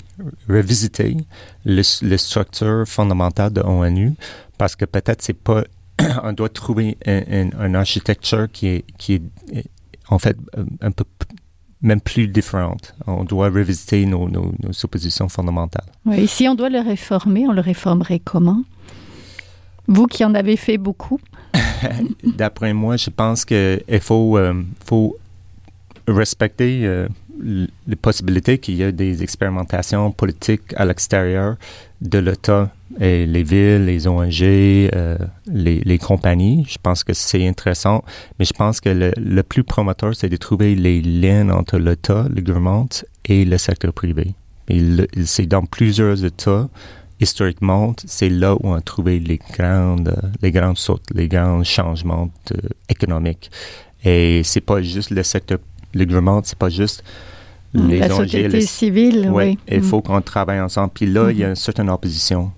revisiter 0.48 1.16
les 1.64 2.18
structures 2.18 2.84
fondamentales 2.86 3.52
de 3.52 3.60
l'ONU, 3.60 4.14
parce 4.58 4.76
que 4.76 4.84
peut-être 4.84 5.22
c'est 5.22 5.32
pas, 5.32 5.64
on 6.22 6.32
doit 6.32 6.50
trouver 6.50 6.98
une, 7.06 7.52
une, 7.58 7.76
architecture 7.76 8.48
qui 8.52 8.68
est, 8.68 8.84
qui 8.98 9.14
est 9.14 9.22
en 10.10 10.18
fait 10.18 10.36
un 10.80 10.90
peu 10.90 11.04
même 11.82 12.00
plus 12.00 12.26
différente. 12.26 12.94
On 13.06 13.24
doit 13.24 13.48
revisiter 13.48 14.04
nos, 14.04 14.28
nos, 14.28 14.52
nos 14.62 14.72
suppositions 14.72 15.28
fondamentales. 15.28 15.86
Oui, 16.06 16.26
si 16.26 16.48
on 16.48 16.54
doit 16.54 16.70
le 16.70 16.80
réformer, 16.80 17.46
on 17.46 17.52
le 17.52 17.60
réformerait 17.60 18.18
comment? 18.18 18.62
Vous 19.88 20.06
qui 20.06 20.24
en 20.24 20.34
avez 20.34 20.56
fait 20.56 20.78
beaucoup. 20.78 21.18
D'après 22.22 22.72
moi, 22.74 22.96
je 22.96 23.10
pense 23.10 23.44
qu'il 23.44 24.00
faut, 24.00 24.36
euh, 24.36 24.62
faut 24.84 25.16
respecter 26.06 26.82
euh, 26.84 27.08
les 27.42 27.96
possibilités 27.96 28.58
qu'il 28.58 28.76
y 28.76 28.84
a 28.84 28.92
des 28.92 29.22
expérimentations 29.22 30.10
politiques 30.10 30.74
à 30.76 30.84
l'extérieur 30.84 31.56
de 32.00 32.18
l'État 32.18 32.70
et 33.00 33.26
les 33.26 33.42
villes, 33.42 33.84
les 33.84 34.06
ONG, 34.06 34.42
euh, 34.42 35.16
les, 35.46 35.98
compagnies. 35.98 36.66
Je 36.68 36.78
pense 36.82 37.04
que 37.04 37.12
c'est 37.12 37.46
intéressant, 37.46 38.04
mais 38.38 38.44
je 38.44 38.52
pense 38.52 38.80
que 38.80 39.12
le, 39.16 39.42
plus 39.42 39.64
promoteur, 39.64 40.14
c'est 40.14 40.28
de 40.28 40.36
trouver 40.36 40.74
les 40.74 41.00
liens 41.00 41.48
entre 41.50 41.78
l'État, 41.78 42.26
le 42.28 42.40
gouvernement 42.40 42.88
et 43.24 43.44
le 43.44 43.58
secteur 43.58 43.92
privé. 43.92 44.34
C'est 45.24 45.46
dans 45.46 45.64
plusieurs 45.64 46.24
États, 46.24 46.68
historiquement, 47.20 47.94
c'est 48.06 48.28
là 48.28 48.54
où 48.54 48.60
on 48.62 48.74
a 48.74 48.80
trouvé 48.80 49.18
les 49.18 49.38
grandes, 49.56 50.14
les 50.42 50.52
grandes 50.52 50.78
sautes, 50.78 51.06
les 51.14 51.28
grands 51.28 51.64
changements 51.64 52.30
économiques. 52.88 53.50
Et 54.04 54.42
c'est 54.44 54.60
pas 54.60 54.80
juste 54.82 55.10
le 55.10 55.22
secteur, 55.22 55.58
le 55.94 56.04
gouvernement, 56.04 56.40
c'est 56.44 56.58
pas 56.58 56.68
juste 56.68 57.02
les 57.74 57.98
la 57.98 58.08
société 58.08 58.60
civile, 58.62 59.28
ouais, 59.30 59.58
oui. 59.68 59.76
Il 59.76 59.82
faut 59.82 60.00
qu'on 60.00 60.20
travaille 60.22 60.60
ensemble. 60.60 60.90
Puis 60.94 61.06
là, 61.06 61.30
il 61.30 61.38
y 61.38 61.44
a 61.44 61.46
mm-hmm. 61.46 61.50
une 61.50 61.56
certaine 61.56 61.90
opposition. 61.90 62.52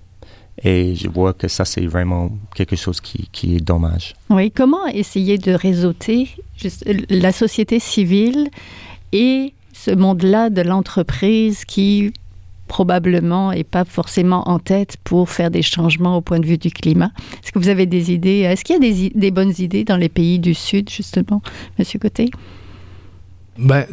Et 0.63 0.95
je 0.95 1.07
vois 1.09 1.33
que 1.33 1.47
ça, 1.47 1.65
c'est 1.65 1.85
vraiment 1.85 2.31
quelque 2.53 2.75
chose 2.75 3.01
qui, 3.01 3.27
qui, 3.31 3.55
est 3.55 3.59
dommage. 3.59 4.13
Oui, 4.29 4.51
comment 4.51 4.85
essayer 4.87 5.37
de 5.37 5.53
réseauter 5.53 6.29
juste 6.55 6.87
la 7.09 7.31
société 7.31 7.79
civile 7.79 8.49
et 9.11 9.53
ce 9.73 9.91
monde-là 9.91 10.49
de 10.49 10.61
l'entreprise 10.61 11.65
qui 11.65 12.13
probablement 12.71 13.51
n'est 13.51 13.65
pas 13.65 13.83
forcément 13.83 14.47
en 14.47 14.57
tête 14.57 14.95
pour 15.03 15.29
faire 15.29 15.51
des 15.51 15.61
changements 15.61 16.15
au 16.15 16.21
point 16.21 16.39
de 16.39 16.45
vue 16.45 16.57
du 16.57 16.71
climat. 16.71 17.11
Est-ce 17.43 17.51
que 17.51 17.59
vous 17.59 17.67
avez 17.67 17.85
des 17.85 18.13
idées? 18.13 18.47
Est-ce 18.49 18.63
qu'il 18.63 18.75
y 18.75 18.77
a 18.77 18.79
des, 18.79 19.11
des, 19.13 19.29
bonnes 19.29 19.51
idées 19.57 19.83
dans 19.83 19.97
les 19.97 20.07
pays 20.07 20.39
du 20.39 20.53
Sud, 20.53 20.89
justement, 20.89 21.41
Monsieur 21.77 21.99
Côté? 21.99 22.31
Ben, 23.57 23.85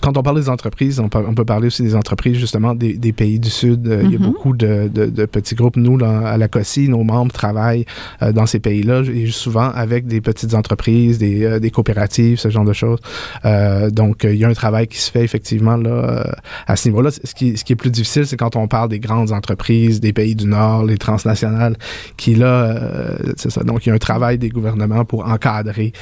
quand 0.00 0.16
on 0.16 0.22
parle 0.22 0.40
des 0.40 0.48
entreprises, 0.48 1.00
on 1.00 1.08
peut, 1.08 1.24
on 1.26 1.34
peut, 1.34 1.44
parler 1.44 1.66
aussi 1.66 1.82
des 1.82 1.94
entreprises 1.94 2.36
justement 2.36 2.74
des, 2.74 2.94
des 2.94 3.12
pays 3.12 3.38
du 3.40 3.50
Sud. 3.50 3.86
Mm 3.86 3.90
-hmm. 3.90 4.04
Il 4.04 4.12
y 4.12 4.16
a 4.16 4.18
mm-hmm. 4.18 4.22
beaucoup 4.22 4.54
de, 4.56 4.88
de, 4.96 5.06
de, 5.06 5.26
petits 5.26 5.54
groupes. 5.54 5.76
Nous, 5.76 5.96
là, 5.96 6.12
à 6.34 6.36
la 6.36 6.48
COSI, 6.48 6.88
nos 6.88 7.04
membres 7.04 7.32
travaillent 7.32 7.86
euh, 8.22 8.32
dans 8.32 8.46
ces 8.46 8.60
pays-là 8.60 9.02
et 9.02 9.26
souvent 9.44 9.70
avec 9.84 10.06
des 10.06 10.20
petites 10.20 10.54
entreprises, 10.54 11.18
des, 11.18 11.36
euh, 11.44 11.58
des 11.64 11.70
coopératives, 11.70 12.38
ce 12.38 12.50
genre 12.50 12.64
de 12.64 12.76
choses. 12.82 13.00
Euh, 13.44 13.90
donc, 13.90 14.16
il 14.24 14.38
y 14.42 14.44
a 14.44 14.48
un 14.48 14.58
travail 14.64 14.86
qui 14.92 14.98
se 14.98 15.10
fait 15.10 15.24
effectivement 15.28 15.76
là, 15.76 15.90
euh, 15.90 16.72
à 16.72 16.74
ce 16.76 16.88
niveau-là. 16.88 17.10
Ce 17.10 17.34
qui, 17.38 17.56
ce 17.58 17.62
qui 17.64 17.72
est 17.74 17.80
plus 17.84 17.90
difficile, 17.90 18.26
c'est 18.28 18.36
quand 18.36 18.54
on 18.56 18.68
parle 18.68 18.88
des 18.88 19.00
grandes 19.00 19.32
entreprises, 19.32 20.00
des 20.00 20.12
pays 20.12 20.34
du 20.42 20.46
Nord, 20.46 20.84
les 20.84 20.98
transnationales, 20.98 21.76
qui 22.16 22.34
là, 22.34 22.46
euh, 22.46 23.32
c'est 23.36 23.50
ça. 23.56 23.62
Donc, 23.70 23.78
il 23.84 23.88
y 23.90 23.92
a 23.92 23.94
un 23.94 24.04
travail 24.10 24.38
des 24.38 24.50
gouvernements 24.56 25.04
pour 25.04 25.20
encadrer 25.34 25.92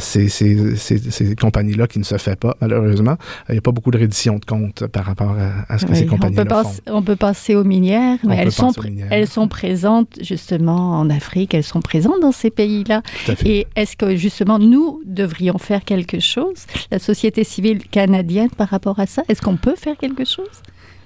ces, 0.00 0.28
ces, 0.28 0.76
ces, 0.76 0.98
ces 0.98 1.34
compagnies-là 1.34 1.86
qui 1.86 1.98
ne 1.98 2.04
se 2.04 2.18
fait 2.18 2.38
pas, 2.44 2.54
malheureusement. 2.60 3.15
Il 3.48 3.52
n'y 3.52 3.58
a 3.58 3.62
pas 3.62 3.72
beaucoup 3.72 3.90
de 3.90 3.98
reddition 3.98 4.38
de 4.38 4.44
comptes 4.44 4.86
par 4.86 5.04
rapport 5.04 5.36
à, 5.68 5.78
ce 5.78 5.86
que 5.86 5.94
ces 5.94 6.06
compagnies 6.06 6.36
font. 6.36 6.70
On 6.86 7.02
peut 7.02 7.16
passer 7.16 7.54
aux 7.54 7.64
minières, 7.64 8.18
mais 8.24 8.36
elles 8.36 8.52
sont, 8.52 8.72
elles 9.10 9.28
sont 9.28 9.48
présentes 9.48 10.18
justement 10.20 10.98
en 10.98 11.10
Afrique, 11.10 11.54
elles 11.54 11.64
sont 11.64 11.80
présentes 11.80 12.20
dans 12.20 12.32
ces 12.32 12.50
pays-là. 12.50 13.02
Et 13.44 13.66
est-ce 13.76 13.96
que 13.96 14.16
justement 14.16 14.58
nous 14.58 15.00
devrions 15.04 15.58
faire 15.58 15.84
quelque 15.84 16.20
chose, 16.20 16.66
la 16.90 16.98
société 16.98 17.44
civile 17.44 17.86
canadienne 17.88 18.50
par 18.50 18.68
rapport 18.68 18.98
à 18.98 19.06
ça? 19.06 19.22
Est-ce 19.28 19.42
qu'on 19.42 19.56
peut 19.56 19.76
faire 19.76 19.96
quelque 19.96 20.24
chose? 20.24 20.46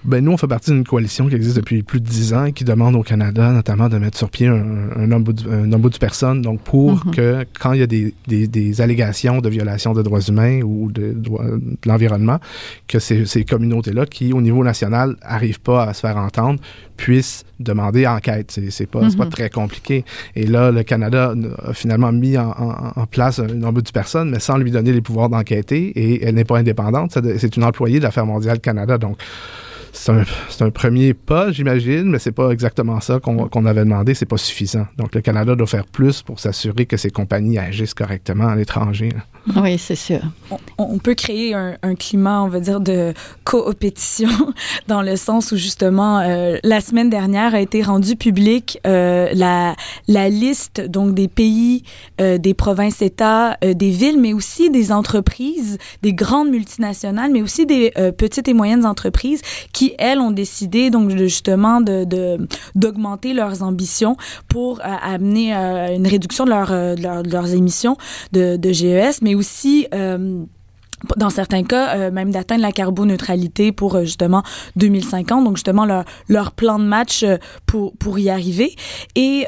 Ben, 0.04 0.24
nous, 0.24 0.32
on 0.32 0.36
fait 0.38 0.46
partie 0.46 0.70
d'une 0.70 0.84
coalition 0.84 1.28
qui 1.28 1.34
existe 1.34 1.56
depuis 1.56 1.82
plus 1.82 2.00
de 2.00 2.06
dix 2.06 2.32
ans 2.32 2.46
et 2.46 2.52
qui 2.52 2.64
demande 2.64 2.96
au 2.96 3.02
Canada, 3.02 3.50
notamment, 3.50 3.88
de 3.90 3.98
mettre 3.98 4.16
sur 4.16 4.30
pied 4.30 4.46
un, 4.46 4.90
un, 4.96 5.12
ombudsperson, 5.12 5.98
personne, 6.00 6.42
donc 6.42 6.60
pour 6.62 7.04
mhm. 7.04 7.14
que, 7.14 7.44
quand 7.60 7.74
il 7.74 7.80
y 7.80 7.82
a 7.82 7.86
des, 7.86 8.14
des, 8.26 8.46
des, 8.46 8.80
allégations 8.80 9.40
de 9.40 9.48
violation 9.50 9.92
des 9.92 10.02
droits 10.02 10.20
humains 10.20 10.62
ou 10.62 10.90
de, 10.90 11.12
de, 11.12 11.30
l'environnement, 11.84 12.38
que 12.88 12.98
ces, 12.98 13.26
ces 13.26 13.44
communautés-là, 13.44 14.06
qui, 14.06 14.32
au 14.32 14.40
niveau 14.40 14.64
national, 14.64 15.16
n'arrivent 15.22 15.60
pas 15.60 15.84
à 15.84 15.92
se 15.92 16.00
faire 16.00 16.16
entendre, 16.16 16.60
puissent 16.96 17.44
demander 17.58 18.06
enquête. 18.06 18.58
C'est, 18.70 18.86
pas, 18.86 19.00
pas 19.00 19.24
mhm. 19.24 19.28
très 19.28 19.50
compliqué. 19.50 20.06
Et 20.34 20.46
là, 20.46 20.70
le 20.70 20.82
Canada 20.82 21.34
a 21.62 21.74
finalement 21.74 22.10
mis 22.10 22.38
en, 22.38 22.50
en, 22.96 23.06
place 23.06 23.38
un 23.38 23.62
ombudsperson, 23.62 24.24
mais 24.24 24.40
sans 24.40 24.56
lui 24.56 24.70
donner 24.70 24.92
les 24.92 25.02
pouvoirs 25.02 25.28
d'enquêter, 25.28 25.88
et 25.88 26.24
elle 26.24 26.36
n'est 26.36 26.44
pas 26.44 26.58
indépendante. 26.58 27.18
C'est 27.36 27.56
une 27.56 27.64
employée 27.64 27.98
de 27.98 28.04
l'Affaire 28.04 28.26
mondiale 28.26 28.60
Canada, 28.60 28.96
donc 28.96 29.18
c'est 29.92 30.12
un, 30.12 30.24
un, 30.60 30.70
premier 30.70 31.14
pas, 31.14 31.52
j'imagine, 31.52 32.04
mais 32.04 32.18
c'est 32.18 32.32
pas 32.32 32.50
exactement 32.50 33.00
ça 33.00 33.20
qu'on 33.20 33.66
avait 33.66 33.84
demandé. 33.84 34.14
C'est 34.14 34.26
pas 34.26 34.36
suffisant. 34.36 34.86
Donc, 34.96 35.14
le 35.14 35.20
Canada 35.20 35.54
doit 35.54 35.66
faire 35.66 35.86
plus 35.86 36.22
pour 36.22 36.40
s'assurer 36.40 36.86
que 36.86 36.96
ces 36.96 37.10
compagnies 37.10 37.58
agissent 37.58 37.94
correctement 37.94 38.48
à 38.48 38.56
l'étranger. 38.56 39.10
Oui, 39.56 39.78
c'est 39.78 39.96
sûr. 39.96 40.20
On, 40.78 40.98
peut 40.98 41.14
créer 41.14 41.54
un, 41.54 41.76
un, 41.82 41.94
climat, 41.94 42.42
on 42.42 42.48
va 42.48 42.60
dire, 42.60 42.80
de 42.80 43.14
coopétition 43.44 44.28
dans 44.88 45.02
le 45.02 45.16
sens 45.16 45.52
où, 45.52 45.56
justement, 45.56 46.20
euh, 46.20 46.58
la 46.62 46.80
semaine 46.80 47.10
dernière 47.10 47.54
a 47.54 47.60
été 47.60 47.82
rendue 47.82 48.16
publique 48.16 48.78
euh, 48.86 49.28
la, 49.32 49.74
la 50.08 50.28
liste 50.28 50.80
donc 50.88 51.14
des 51.14 51.28
pays, 51.28 51.82
euh, 52.20 52.38
des 52.38 52.54
provinces-États, 52.54 53.56
euh, 53.64 53.74
des 53.74 53.90
villes, 53.90 54.20
mais 54.20 54.32
aussi 54.32 54.70
des 54.70 54.92
entreprises, 54.92 55.78
des 56.02 56.12
grandes 56.12 56.50
multinationales, 56.50 57.30
mais 57.32 57.42
aussi 57.42 57.66
des 57.66 57.92
euh, 57.96 58.12
petites 58.12 58.48
et 58.48 58.54
moyennes 58.54 58.84
entreprises 58.84 59.42
qui, 59.72 59.79
elles, 59.98 60.18
ont 60.18 60.30
décidé 60.30 60.90
donc 60.90 61.10
justement 61.10 61.80
de 61.80 62.06
d'augmenter 62.74 63.34
leurs 63.34 63.62
ambitions 63.62 64.16
pour 64.48 64.80
euh, 64.80 64.82
amener 65.02 65.54
euh, 65.54 65.94
une 65.94 66.06
réduction 66.06 66.44
euh, 66.48 66.94
de, 66.94 67.30
leurs 67.30 67.54
émissions 67.54 67.96
de, 68.32 68.58
GES, 68.72 69.22
mais 69.22 69.34
aussi 69.34 69.86
dans 71.16 71.30
certains 71.30 71.62
cas, 71.62 72.10
même 72.10 72.30
d'atteindre 72.30 72.60
la 72.62 72.72
carboneutralité 72.72 73.72
pour 73.72 74.00
justement 74.00 74.42
2050. 74.76 75.44
Donc 75.44 75.56
justement 75.56 75.86
leur, 75.86 76.04
leur 76.28 76.52
plan 76.52 76.78
de 76.78 76.84
match 76.84 77.24
pour 77.64 77.96
pour 77.96 78.18
y 78.18 78.28
arriver. 78.28 78.76
Et 79.16 79.46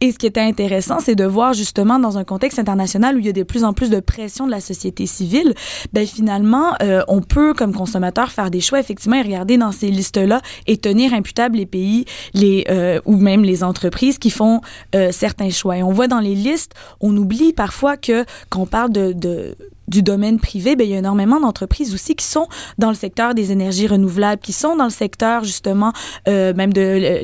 et 0.00 0.12
ce 0.12 0.18
qui 0.18 0.26
était 0.26 0.40
intéressant, 0.40 1.00
c'est 1.00 1.14
de 1.14 1.24
voir 1.24 1.54
justement 1.54 1.98
dans 1.98 2.18
un 2.18 2.24
contexte 2.24 2.58
international 2.58 3.16
où 3.16 3.18
il 3.18 3.26
y 3.26 3.30
a 3.30 3.32
de 3.32 3.42
plus 3.42 3.64
en 3.64 3.72
plus 3.72 3.88
de 3.88 4.00
pression 4.00 4.46
de 4.46 4.50
la 4.50 4.60
société 4.60 5.06
civile, 5.06 5.54
ben 5.92 6.06
finalement, 6.06 6.74
euh, 6.82 7.02
on 7.08 7.22
peut 7.22 7.54
comme 7.54 7.74
consommateur 7.74 8.30
faire 8.30 8.50
des 8.50 8.60
choix 8.60 8.78
effectivement 8.78 9.16
et 9.16 9.22
regarder 9.22 9.56
dans 9.56 9.72
ces 9.72 9.90
listes-là 9.90 10.42
et 10.66 10.76
tenir 10.76 11.14
imputables 11.14 11.56
les 11.56 11.66
pays, 11.66 12.04
les 12.34 12.66
euh, 12.68 13.00
ou 13.06 13.16
même 13.16 13.42
les 13.42 13.64
entreprises 13.64 14.18
qui 14.18 14.30
font 14.30 14.60
euh, 14.94 15.12
certains 15.12 15.50
choix. 15.50 15.78
Et 15.78 15.82
on 15.82 15.92
voit 15.92 16.08
dans 16.08 16.20
les 16.20 16.34
listes, 16.34 16.74
on 17.00 17.16
oublie 17.16 17.54
parfois 17.54 17.96
que 17.96 18.26
quand 18.50 18.60
on 18.60 18.66
parle 18.66 18.92
de, 18.92 19.12
de 19.12 19.56
du 19.88 20.02
domaine 20.02 20.38
privé, 20.38 20.76
ben, 20.76 20.84
il 20.86 20.90
y 20.90 20.94
a 20.94 20.98
énormément 20.98 21.40
d'entreprises 21.40 21.94
aussi 21.94 22.14
qui 22.14 22.24
sont 22.24 22.48
dans 22.78 22.88
le 22.88 22.94
secteur 22.94 23.34
des 23.34 23.52
énergies 23.52 23.86
renouvelables, 23.86 24.40
qui 24.40 24.52
sont 24.52 24.76
dans 24.76 24.84
le 24.84 24.90
secteur 24.90 25.44
justement 25.44 25.92
euh, 26.28 26.54
même 26.54 26.72
de 26.72 27.20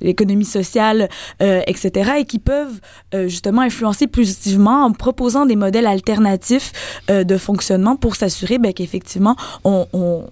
l'économie 0.00 0.44
sociale, 0.44 1.08
euh, 1.42 1.62
etc., 1.66 2.12
et 2.18 2.24
qui 2.24 2.38
peuvent 2.38 2.80
euh, 3.14 3.28
justement 3.28 3.62
influencer 3.62 4.06
positivement 4.06 4.84
en 4.84 4.92
proposant 4.92 5.46
des 5.46 5.56
modèles 5.56 5.86
alternatifs 5.86 6.72
euh, 7.10 7.24
de 7.24 7.36
fonctionnement 7.36 7.96
pour 7.96 8.16
s'assurer 8.16 8.58
ben, 8.58 8.72
qu'effectivement 8.72 9.36
on, 9.64 9.86
on 9.92 10.24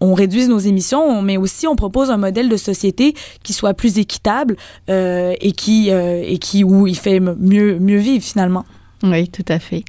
on 0.00 0.14
réduise 0.14 0.48
nos 0.48 0.58
émissions, 0.58 1.22
mais 1.22 1.36
aussi 1.36 1.66
on 1.66 1.76
propose 1.76 2.10
un 2.10 2.16
modèle 2.16 2.48
de 2.48 2.56
société 2.56 3.14
qui 3.42 3.52
soit 3.52 3.74
plus 3.74 3.98
équitable 3.98 4.56
euh, 4.88 5.34
et 5.40 5.52
qui 5.52 5.90
euh, 5.90 6.22
et 6.24 6.38
qui 6.38 6.64
où 6.64 6.86
il 6.86 6.96
fait 6.96 7.20
mieux 7.20 7.78
mieux 7.78 7.98
vivre 7.98 8.24
finalement. 8.24 8.64
Oui, 9.02 9.28
tout 9.28 9.44
à 9.48 9.58
fait. 9.58 9.84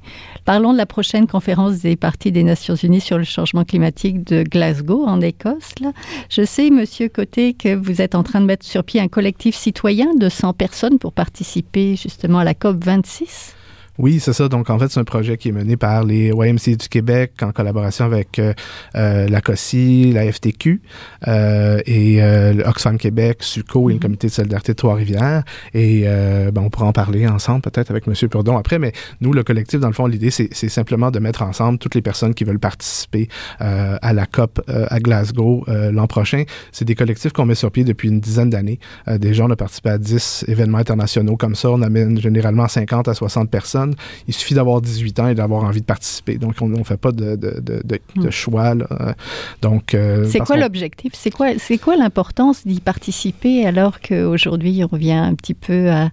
Parlons 0.46 0.72
de 0.72 0.78
la 0.78 0.86
prochaine 0.86 1.28
conférence 1.28 1.80
des 1.80 1.98
partis 1.98 2.32
des 2.32 2.44
Nations 2.44 2.76
Unies 2.76 3.02
sur 3.02 3.18
le 3.18 3.26
changement 3.26 3.66
climatique 3.66 4.26
de 4.26 4.44
Glasgow, 4.44 5.06
en 5.06 5.20
Écosse. 5.20 5.74
Là. 5.82 5.92
Je 6.30 6.46
sais, 6.46 6.70
Monsieur 6.70 7.10
Côté, 7.10 7.54
que 7.54 7.76
vous 7.76 8.02
êtes 8.02 8.16
en 8.16 8.24
train 8.24 8.40
de 8.40 8.46
mettre 8.46 8.66
sur 8.66 8.86
pied 8.86 9.02
un 9.02 9.10
collectif 9.10 9.56
citoyen 9.56 10.14
de 10.16 10.30
100 10.30 10.54
personnes 10.54 10.98
pour 10.98 11.12
participer 11.12 11.98
justement 11.98 12.40
à 12.40 12.44
la 12.46 12.54
COP 12.54 12.84
26. 12.84 13.56
Oui, 14.02 14.20
c'est 14.20 14.34
ça. 14.34 14.50
Donc, 14.50 14.72
en 14.72 14.80
fait, 14.80 14.90
c'est 14.90 15.00
un 15.00 15.04
projet 15.04 15.38
qui 15.38 15.50
est 15.50 15.52
mené 15.52 15.78
par 15.78 16.04
les 16.04 16.30
YMC 16.30 16.76
du 16.76 16.90
Québec 16.90 17.34
en 17.44 17.52
collaboration 17.52 18.06
avec 18.06 18.40
euh, 18.40 18.52
euh 18.96 19.28
la 19.28 19.42
COSI, 19.42 20.12
la 20.12 20.30
FTQ 20.32 20.82
euh, 21.28 21.80
et 21.86 22.24
euh, 22.24 22.54
le 22.54 22.64
Oxfam 22.64 22.98
Québec, 22.98 23.44
SUCO 23.44 23.92
et 23.92 23.94
le 23.94 24.00
mm-hmm. 24.00 24.02
Comité 24.02 24.28
de 24.28 24.32
solidarité 24.32 24.72
de 24.72 24.78
Trois-Rivières. 24.78 25.44
Et 25.76 26.06
euh, 26.08 26.50
ben, 26.50 26.64
on 26.64 26.72
pourra 26.72 26.88
en 26.88 26.94
parler 26.94 27.28
ensemble 27.28 27.62
peut-être 27.62 27.92
avec 27.92 28.08
M. 28.08 28.16
Purdon 28.28 28.58
après. 28.58 28.80
Mais 28.80 28.92
nous, 29.22 29.34
le 29.34 29.44
collectif, 29.44 29.80
dans 29.80 29.88
le 29.88 29.94
fond, 29.94 30.08
l'idée, 30.08 30.32
c'est 30.32 30.52
simplement 30.70 31.12
de 31.12 31.20
mettre 31.20 31.44
ensemble 31.44 31.78
toutes 31.78 31.94
les 31.94 32.02
personnes 32.02 32.34
qui 32.34 32.44
veulent 32.44 32.58
participer 32.58 33.28
euh, 33.62 33.98
à 34.02 34.14
la 34.14 34.26
COP 34.26 34.62
euh, 34.68 34.88
à 34.90 35.00
Glasgow 35.00 35.64
euh, 35.68 35.92
l'an 35.92 36.08
prochain. 36.08 36.46
C'est 36.72 36.86
des 36.86 36.96
collectifs 36.96 37.34
qu'on 37.34 37.46
met 37.46 37.54
sur 37.54 37.72
pied 37.72 37.84
depuis 37.84 38.10
une 38.10 38.20
dizaine 38.20 38.50
d'années. 38.50 38.80
Euh, 39.08 39.20
déjà, 39.20 39.46
on 39.46 39.52
a 39.52 39.56
participé 39.56 39.90
à 39.92 40.00
10 40.00 40.46
événements 40.48 40.80
internationaux 40.80 41.38
comme 41.38 41.54
ça. 41.54 41.70
On 41.70 41.84
amène 41.84 42.20
généralement 42.20 42.68
50 42.68 43.08
à 43.08 43.14
60 43.14 43.52
personnes 43.52 43.91
il 44.28 44.34
suffit 44.34 44.54
d'avoir 44.54 44.82
18 44.82 45.20
ans 45.20 45.28
et 45.28 45.36
d'avoir 45.36 45.64
envie 45.64 45.82
de 45.82 45.86
participer. 45.86 46.38
Donc, 46.38 46.56
on 46.62 46.68
ne 46.68 46.84
fait 46.84 46.98
pas 46.98 47.12
de, 47.12 47.36
de, 47.36 47.60
de, 47.62 47.82
de 47.84 48.00
hmm. 48.16 48.32
choix. 48.32 48.76
Là. 48.76 49.16
Donc, 49.62 49.94
euh, 49.94 50.28
c'est 50.30 50.40
quoi 50.40 50.58
l'objectif? 50.58 51.14
C'est 51.16 51.32
quoi, 51.32 51.50
quoi 51.82 51.96
l'importance 51.96 52.66
d'y 52.66 52.80
participer 52.80 53.66
alors 53.66 54.00
qu'aujourd'hui, 54.00 54.84
on 54.84 54.88
revient 54.88 55.12
un 55.12 55.36
petit 55.36 55.54
peu 55.54 55.90
à 55.90 56.10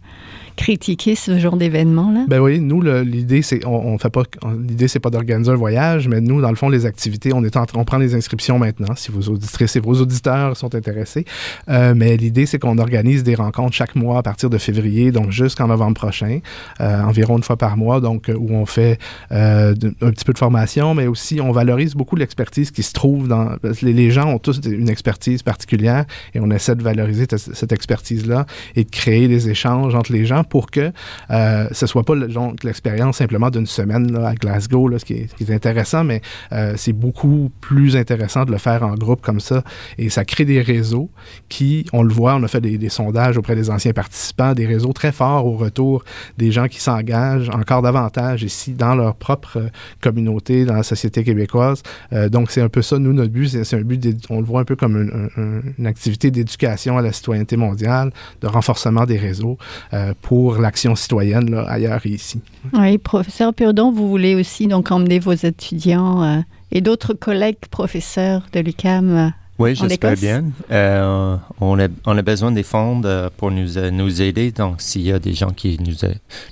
critiquer 0.59 1.15
ce 1.15 1.39
genre 1.39 1.57
d'événement-là? 1.57 2.25
Ben 2.29 2.41
oui, 2.41 2.61
nous, 2.61 2.83
l'idée, 2.83 3.43
c'est 3.43 3.65
on, 3.65 3.95
on, 3.95 3.99
fait 3.99 4.11
pas 4.11 4.25
l'idée, 4.69 4.89
c'est 4.89 4.99
pas 4.99 5.09
d'organiser 5.09 5.53
un 5.53 5.55
voyage, 5.55 6.09
mais 6.09 6.21
nous, 6.21 6.41
dans 6.41 6.51
le 6.51 6.57
fond, 6.57 6.69
les 6.69 6.85
activités, 6.85 7.33
on 7.33 7.45
est 7.45 7.57
en 7.57 7.65
on 7.75 7.85
prend 7.85 7.99
les 7.99 8.15
inscriptions 8.15 8.59
maintenant, 8.59 8.95
si 8.97 9.13
vos 9.13 9.33
auditrices 9.33 9.77
et 9.77 9.81
vos 9.81 9.95
auditeurs 9.95 10.57
sont 10.57 10.75
intéressés. 10.75 11.25
Euh, 11.69 11.95
mais 11.95 12.17
l'idée, 12.17 12.45
c'est 12.45 12.59
qu'on 12.59 12.79
organise 12.79 13.23
des 13.23 13.37
rencontres 13.37 13.75
chaque 13.75 13.95
mois 13.95 14.19
à 14.19 14.23
partir 14.23 14.51
de 14.51 14.59
février, 14.59 15.13
donc 15.13 15.31
jusqu'en 15.31 15.69
novembre 15.69 15.95
prochain, 15.95 16.41
euh, 16.81 17.03
environ 17.03 17.37
une 17.37 17.45
fois 17.45 17.57
par 17.57 17.77
mois, 17.77 18.01
donc 18.01 18.29
euh, 18.29 18.35
où 18.35 18.51
on 18.51 18.67
fait 18.67 18.99
un 19.31 19.75
petit 19.75 20.25
peu 20.25 20.33
de 20.33 20.39
formation, 20.39 20.95
mais 20.95 21.07
aussi 21.07 21.41
on 21.41 21.53
valorise 21.53 21.95
beaucoup 21.95 22.17
l'expertise 22.17 22.71
qui 22.71 22.83
se 22.83 22.93
trouve 22.93 23.29
dans. 23.29 23.51
Les, 23.83 23.93
les 23.93 24.11
gens 24.11 24.29
ont 24.33 24.39
tous 24.39 24.61
une 24.65 24.89
expertise 24.89 25.43
particulière 25.43 26.05
et 26.35 26.41
on 26.41 26.51
essaie 26.51 26.75
de 26.75 26.83
valoriser 26.83 27.27
cette 27.31 27.73
expertise-là 27.73 28.47
et 28.75 28.85
de 28.85 28.91
créer 28.91 29.29
des 29.29 29.51
échanges 29.51 29.95
entre 29.95 30.13
les 30.13 30.25
gens 30.25 30.43
pour 30.49 30.71
que 30.71 30.93
euh, 31.31 31.69
ce 31.73 31.87
soit 31.87 32.05
pas 32.05 32.15
l'expérience 32.63 33.19
simplement 33.19 33.51
d'une 33.51 33.67
semaine 33.67 34.17
à 34.17 34.35
Glasgow, 34.35 34.91
ce, 34.99 35.05
qui 35.05 35.15
est, 35.41 35.51
intéressant, 35.51 36.05
mais 36.05 36.21
euh, 36.53 36.75
c'est 36.77 36.93
beaucoup 36.93 37.51
plus 37.61 37.97
intéressant 37.97 38.45
de 38.45 38.53
le 38.53 38.59
faire 38.59 38.83
en 38.83 38.95
groupe 38.95 39.21
comme 39.23 39.41
ça. 39.41 39.63
Et 39.99 40.11
ça 40.11 40.25
crée 40.25 40.45
des 40.45 40.61
réseaux 40.61 41.11
qui, 41.49 41.87
on 41.93 42.03
le 42.03 42.13
voit, 42.13 42.35
on 42.37 42.43
a 42.43 42.49
fait 42.49 42.61
des, 42.61 42.89
sondages 42.89 43.37
auprès 43.37 43.55
des 43.55 43.71
anciens 43.71 43.93
participants, 43.93 44.55
des 44.55 44.67
réseaux 44.67 44.93
très 44.93 45.13
forts 45.13 45.47
au 45.47 45.57
retour 45.57 46.05
des 46.39 46.51
gens 46.51 46.69
qui 46.69 46.81
s'engagent 46.81 47.51
encore 47.51 47.83
davantage 47.83 48.43
ici 48.43 48.73
dans 48.73 48.95
leur 48.95 49.15
propre 49.15 49.71
communauté, 50.01 50.65
dans 50.65 50.75
la 50.75 50.83
société 50.83 51.25
québécoise. 51.25 51.83
Euh, 52.13 52.29
donc, 52.29 52.51
c'est 52.51 52.63
un 52.63 52.69
peu 52.69 52.83
ça, 52.83 52.99
nous, 52.99 53.13
notre 53.13 53.33
but, 53.33 53.49
c'est 53.49 53.77
un 53.77 53.83
but, 53.83 54.07
on 54.31 54.41
le 54.41 54.47
voit 54.47 54.61
un 54.61 54.65
peu 54.65 54.77
comme 54.77 54.97
une, 54.97 55.87
activité 55.87 56.31
d'éducation 56.31 56.99
à 56.99 57.03
la 57.03 57.13
citoyenneté 57.13 57.57
mondiale, 57.57 58.13
de 58.41 58.47
renforcement 58.47 59.05
des 59.07 59.19
réseaux 59.19 59.59
euh, 59.93 60.13
pour 60.39 60.59
l'action 60.59 60.95
citoyenne 60.95 61.51
là, 61.51 61.65
ailleurs 61.69 62.01
et 62.05 62.11
ici. 62.11 62.41
Oui, 62.73 62.97
professeur 62.99 63.53
Purdon, 63.53 63.91
vous 63.91 64.09
voulez 64.09 64.37
aussi 64.37 64.69
donc 64.69 64.93
emmener 64.93 65.19
vos 65.19 65.33
étudiants 65.33 66.23
euh, 66.23 66.39
et 66.71 66.81
d'autres 66.81 67.13
collègues 67.13 67.59
professeurs 67.73 68.47
de 68.53 68.61
l'UCAM 68.61 69.11
euh, 69.11 69.29
oui, 69.59 69.75
j'espère 69.75 70.15
bien. 70.15 70.45
Euh, 70.71 71.37
on, 71.61 71.81
a, 71.81 71.89
on 72.07 72.17
a 72.17 72.23
besoin 72.23 72.53
des 72.53 72.63
fonds 72.63 73.03
pour 73.37 73.51
nous, 73.51 73.91
nous 73.91 74.23
aider. 74.23 74.53
Donc, 74.53 74.81
s'il 74.81 75.03
y 75.03 75.11
a 75.11 75.19
des 75.19 75.33
gens 75.33 75.51
qui 75.51 75.77
nous, 75.81 75.97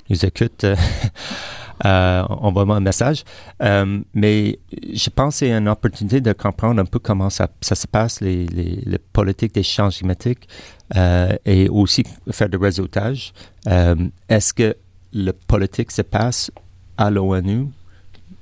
nous 0.09 0.25
écoutent, 0.25 0.65
euh, 0.65 2.23
envoie-moi 2.29 2.75
un 2.75 2.81
message. 2.81 3.23
Euh, 3.63 4.01
mais 4.13 4.59
je 4.93 5.09
pense 5.09 5.35
que 5.35 5.39
c'est 5.39 5.51
une 5.51 5.69
opportunité 5.69 6.19
de 6.19 6.33
comprendre 6.33 6.81
un 6.81 6.85
peu 6.85 6.99
comment 6.99 7.29
ça, 7.29 7.47
ça 7.61 7.75
se 7.75 7.87
passe, 7.87 8.19
les, 8.19 8.45
les, 8.47 8.81
les 8.85 8.97
politiques 8.97 9.53
des 9.53 9.63
changements 9.63 10.13
climatiques 10.13 10.49
et 10.95 11.69
aussi 11.69 12.03
faire 12.31 12.49
du 12.49 12.57
réseautage. 12.57 13.33
Euh, 13.67 13.95
est-ce 14.29 14.53
que 14.53 14.75
le 15.13 15.31
politique 15.31 15.91
se 15.91 16.01
passe 16.01 16.51
à 16.97 17.09
l'ONU? 17.09 17.67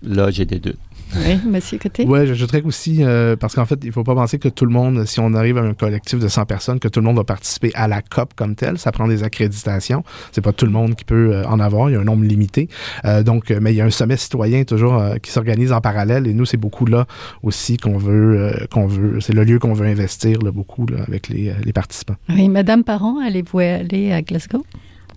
Là, 0.03 0.31
j'ai 0.31 0.45
des 0.45 0.59
doutes. 0.59 0.77
Oui, 1.15 1.39
Monsieur 1.45 1.77
Côté? 1.77 2.05
Oui, 2.07 2.27
j'ajouterais 2.27 2.61
aussi, 2.63 3.03
euh, 3.03 3.35
parce 3.35 3.55
qu'en 3.55 3.65
fait, 3.65 3.79
il 3.83 3.87
ne 3.87 3.91
faut 3.91 4.03
pas 4.03 4.15
penser 4.15 4.39
que 4.39 4.49
tout 4.49 4.65
le 4.65 4.71
monde, 4.71 5.05
si 5.05 5.19
on 5.19 5.33
arrive 5.33 5.57
à 5.57 5.61
un 5.61 5.73
collectif 5.73 6.19
de 6.19 6.27
100 6.27 6.45
personnes, 6.45 6.79
que 6.79 6.87
tout 6.87 6.99
le 6.99 7.05
monde 7.05 7.17
va 7.17 7.23
participer 7.23 7.71
à 7.75 7.87
la 7.87 8.01
COP 8.01 8.33
comme 8.35 8.55
telle. 8.55 8.77
Ça 8.77 8.91
prend 8.91 9.07
des 9.07 9.23
accréditations. 9.23 10.03
C'est 10.31 10.41
pas 10.41 10.51
tout 10.51 10.65
le 10.65 10.71
monde 10.71 10.95
qui 10.95 11.05
peut 11.05 11.33
euh, 11.33 11.45
en 11.45 11.59
avoir. 11.59 11.89
Il 11.89 11.93
y 11.93 11.95
a 11.95 11.99
un 11.99 12.05
nombre 12.05 12.25
limité. 12.25 12.69
Euh, 13.05 13.23
donc, 13.23 13.49
mais 13.49 13.73
il 13.73 13.77
y 13.77 13.81
a 13.81 13.85
un 13.85 13.91
sommet 13.91 14.17
citoyen 14.17 14.63
toujours 14.63 15.01
qui 15.21 15.31
s'organise 15.31 15.71
en 15.71 15.81
parallèle. 15.81 16.27
Et 16.27 16.33
nous, 16.33 16.45
c'est 16.45 16.57
beaucoup 16.57 16.85
là 16.85 17.05
aussi 17.43 17.77
qu'on 17.77 17.97
veut, 17.97 18.67
qu'on 18.71 18.87
veut. 18.87 19.19
C'est 19.21 19.33
le 19.33 19.43
lieu 19.43 19.59
qu'on 19.59 19.73
veut 19.73 19.87
investir 19.87 20.41
là, 20.41 20.51
beaucoup 20.51 20.85
là, 20.87 21.03
avec 21.07 21.29
les, 21.29 21.53
les 21.63 21.73
participants. 21.73 22.15
Oui, 22.29 22.49
Madame 22.49 22.83
Parent, 22.83 23.19
allez-vous 23.19 23.59
aller 23.59 24.11
à 24.11 24.21
Glasgow? 24.21 24.65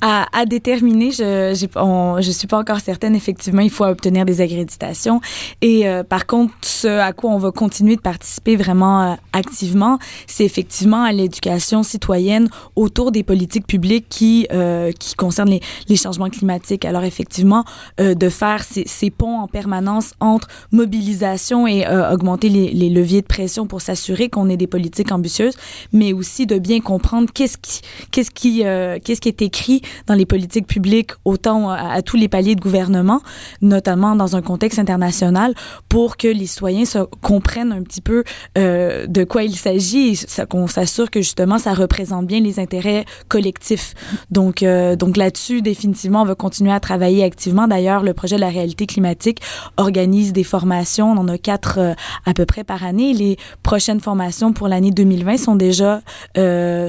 À, 0.00 0.26
à 0.32 0.46
déterminer. 0.46 1.10
Je 1.10 1.54
je 1.54 2.30
suis 2.30 2.46
pas 2.46 2.58
encore 2.58 2.80
certaine. 2.80 3.14
Effectivement, 3.14 3.62
il 3.62 3.70
faut 3.70 3.84
obtenir 3.84 4.24
des 4.24 4.40
accréditations. 4.40 5.20
Et 5.60 5.88
euh, 5.88 6.02
par 6.02 6.26
contre, 6.26 6.52
ce 6.62 6.88
à 6.88 7.12
quoi 7.12 7.30
on 7.30 7.38
va 7.38 7.50
continuer 7.50 7.96
de 7.96 8.00
participer 8.00 8.56
vraiment 8.56 9.02
euh, 9.02 9.14
activement, 9.32 9.98
c'est 10.26 10.44
effectivement 10.44 11.02
à 11.02 11.12
l'éducation 11.12 11.82
citoyenne 11.82 12.48
autour 12.76 13.12
des 13.12 13.22
politiques 13.22 13.66
publiques 13.66 14.06
qui 14.08 14.46
euh, 14.52 14.92
qui 14.92 15.14
concernent 15.14 15.50
les, 15.50 15.60
les 15.88 15.96
changements 15.96 16.30
climatiques. 16.30 16.84
Alors 16.84 17.04
effectivement, 17.04 17.64
de 17.98 18.28
faire 18.28 18.62
ces, 18.62 18.84
ces, 18.86 19.10
ponts 19.10 19.38
en 19.40 19.48
permanence 19.48 20.12
entre 20.20 20.48
mobilisation 20.72 21.66
et 21.66 21.86
augmenter 22.12 22.48
les, 22.48 22.70
les, 22.70 22.90
leviers 22.90 23.22
de 23.22 23.26
pression 23.26 23.66
pour 23.66 23.80
s'assurer 23.80 24.28
qu'on 24.28 24.48
ait 24.48 24.56
des 24.56 24.66
politiques 24.66 25.12
ambitieuses, 25.12 25.56
mais 25.92 26.12
aussi 26.12 26.46
de 26.46 26.58
bien 26.58 26.80
comprendre 26.80 27.28
qu'est-ce 27.32 27.58
qui 27.58 27.80
qu'est-ce 28.10 28.30
qui 28.30 28.58
qu'est-ce 29.04 29.20
qui 29.20 29.28
est 29.28 29.42
écrit 29.42 29.82
dans 30.06 30.14
les 30.14 30.26
politiques 30.26 30.66
publiques, 30.66 31.12
autant 31.24 31.70
à, 31.70 32.02
tous 32.02 32.16
les 32.16 32.28
paliers 32.28 32.54
de 32.54 32.60
gouvernement, 32.60 33.20
notamment 33.62 34.16
dans 34.16 34.36
un 34.36 34.42
contexte 34.42 34.78
international, 34.78 35.54
pour 35.88 36.16
que 36.16 36.28
les 36.28 36.46
citoyens 36.46 36.84
comprennent 37.22 37.72
un 37.72 37.82
petit 37.82 38.00
peu 38.00 38.24
euh, 38.56 39.06
de 39.06 39.24
quoi 39.24 39.42
il 39.42 39.56
s'agit 39.56 40.12
et 40.12 40.46
qu'on 40.48 40.66
s'assure 40.66 41.10
que 41.10 41.20
justement 41.20 41.58
ça 41.58 41.74
représente 41.74 42.26
bien 42.26 42.40
les 42.40 42.60
intérêts 42.60 43.04
collectifs. 43.28 43.94
Donc, 44.30 44.62
euh, 44.62 44.96
donc 44.96 45.16
là-dessus, 45.16 45.62
définitivement, 45.62 46.22
on 46.22 46.24
va 46.24 46.34
continuer 46.34 46.72
à 46.72 46.80
travailler 46.80 47.24
activement. 47.24 47.68
D'ailleurs, 47.68 48.02
le 48.02 48.14
projet 48.14 48.36
de 48.36 48.40
la 48.40 48.48
réalité 48.48 48.86
climatique 48.86 49.40
organise 49.76 50.32
des 50.32 50.44
formations. 50.44 51.12
On 51.12 51.18
en 51.18 51.28
a 51.28 51.38
quatre 51.38 51.78
euh, 51.78 51.94
à 52.24 52.34
peu 52.34 52.46
près 52.46 52.64
par 52.64 52.84
année. 52.84 53.12
Les 53.12 53.36
prochaines 53.62 54.00
formations 54.00 54.52
pour 54.52 54.68
l'année 54.68 54.90
2020 54.90 55.36
sont 55.36 55.56
déjà 55.56 56.00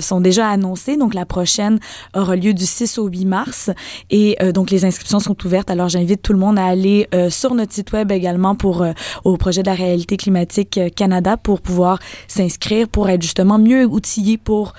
sont 0.01 0.21
déjà 0.21 0.47
annoncées. 0.49 0.97
Donc 0.97 1.13
la 1.13 1.25
prochaine 1.25 1.79
aura 2.15 2.35
lieu 2.35 2.53
du 2.53 2.65
6 2.65 2.88
au 2.97 3.07
8 3.07 3.25
mars. 3.25 3.69
Et 4.09 4.37
euh, 4.41 4.51
donc, 4.51 4.71
les 4.71 4.85
inscriptions 4.85 5.19
sont 5.19 5.35
ouvertes. 5.45 5.69
Alors, 5.69 5.89
j'invite 5.89 6.21
tout 6.21 6.33
le 6.33 6.39
monde 6.39 6.57
à 6.57 6.65
aller 6.65 7.07
euh, 7.13 7.29
sur 7.29 7.53
notre 7.53 7.73
site 7.73 7.91
web 7.91 8.11
également 8.11 8.55
pour 8.55 8.81
euh, 8.81 8.91
au 9.23 9.37
projet 9.37 9.61
de 9.61 9.67
la 9.67 9.75
réalité 9.75 10.17
climatique 10.17 10.79
Canada 10.95 11.37
pour 11.37 11.61
pouvoir 11.61 11.99
s'inscrire, 12.27 12.87
pour 12.87 13.09
être 13.09 13.21
justement 13.21 13.59
mieux 13.59 13.85
outillé 13.85 14.37
pour 14.37 14.73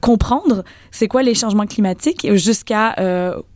comprendre 0.00 0.64
c'est 0.90 1.08
quoi 1.08 1.22
les 1.22 1.34
changements 1.34 1.66
climatiques 1.66 2.34
jusqu'à 2.34 2.94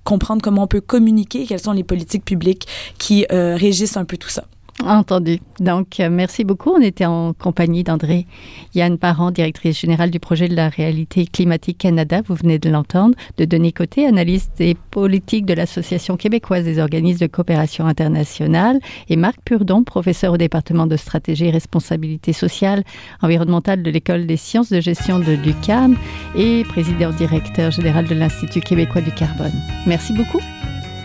comprendre 0.04 0.42
comment 0.42 0.64
on 0.64 0.66
peut 0.66 0.80
communiquer, 0.80 1.46
quelles 1.46 1.60
sont 1.60 1.72
les 1.72 1.84
politiques 1.84 2.24
publiques 2.24 2.66
qui 2.98 3.26
régissent 3.30 3.96
un 3.96 4.04
peu 4.04 4.16
tout 4.16 4.28
ça. 4.28 4.44
Entendu. 4.86 5.40
Donc, 5.60 6.00
euh, 6.00 6.08
merci 6.10 6.44
beaucoup. 6.44 6.70
On 6.70 6.80
était 6.80 7.06
en 7.06 7.32
compagnie 7.32 7.84
d'André 7.84 8.26
Yann 8.74 8.98
Parent, 8.98 9.30
directrice 9.30 9.78
générale 9.78 10.10
du 10.10 10.18
projet 10.20 10.48
de 10.48 10.56
la 10.56 10.68
réalité 10.68 11.26
climatique 11.26 11.78
Canada. 11.78 12.20
Vous 12.26 12.34
venez 12.34 12.58
de 12.58 12.68
l'entendre. 12.68 13.14
De 13.36 13.44
Denis 13.44 13.72
Côté, 13.72 14.06
analyste 14.06 14.52
des 14.58 14.76
politiques 14.90 15.46
de 15.46 15.54
l'Association 15.54 16.16
québécoise 16.16 16.64
des 16.64 16.78
organismes 16.78 17.20
de 17.20 17.26
coopération 17.26 17.86
internationale. 17.86 18.80
Et 19.08 19.16
Marc 19.16 19.36
Purdon, 19.44 19.84
professeur 19.84 20.32
au 20.32 20.36
département 20.36 20.86
de 20.86 20.96
stratégie 20.96 21.46
et 21.46 21.50
responsabilité 21.50 22.32
sociale 22.32 22.82
environnementale 23.20 23.82
de 23.82 23.90
l'École 23.90 24.26
des 24.26 24.36
sciences 24.36 24.70
de 24.70 24.80
gestion 24.80 25.18
de 25.18 25.32
l'UCAM 25.32 25.96
et 26.36 26.64
président 26.64 27.10
directeur 27.10 27.70
général 27.70 28.06
de 28.06 28.14
l'Institut 28.14 28.60
québécois 28.60 29.00
du 29.00 29.12
carbone. 29.12 29.52
Merci 29.86 30.12
beaucoup. 30.12 30.40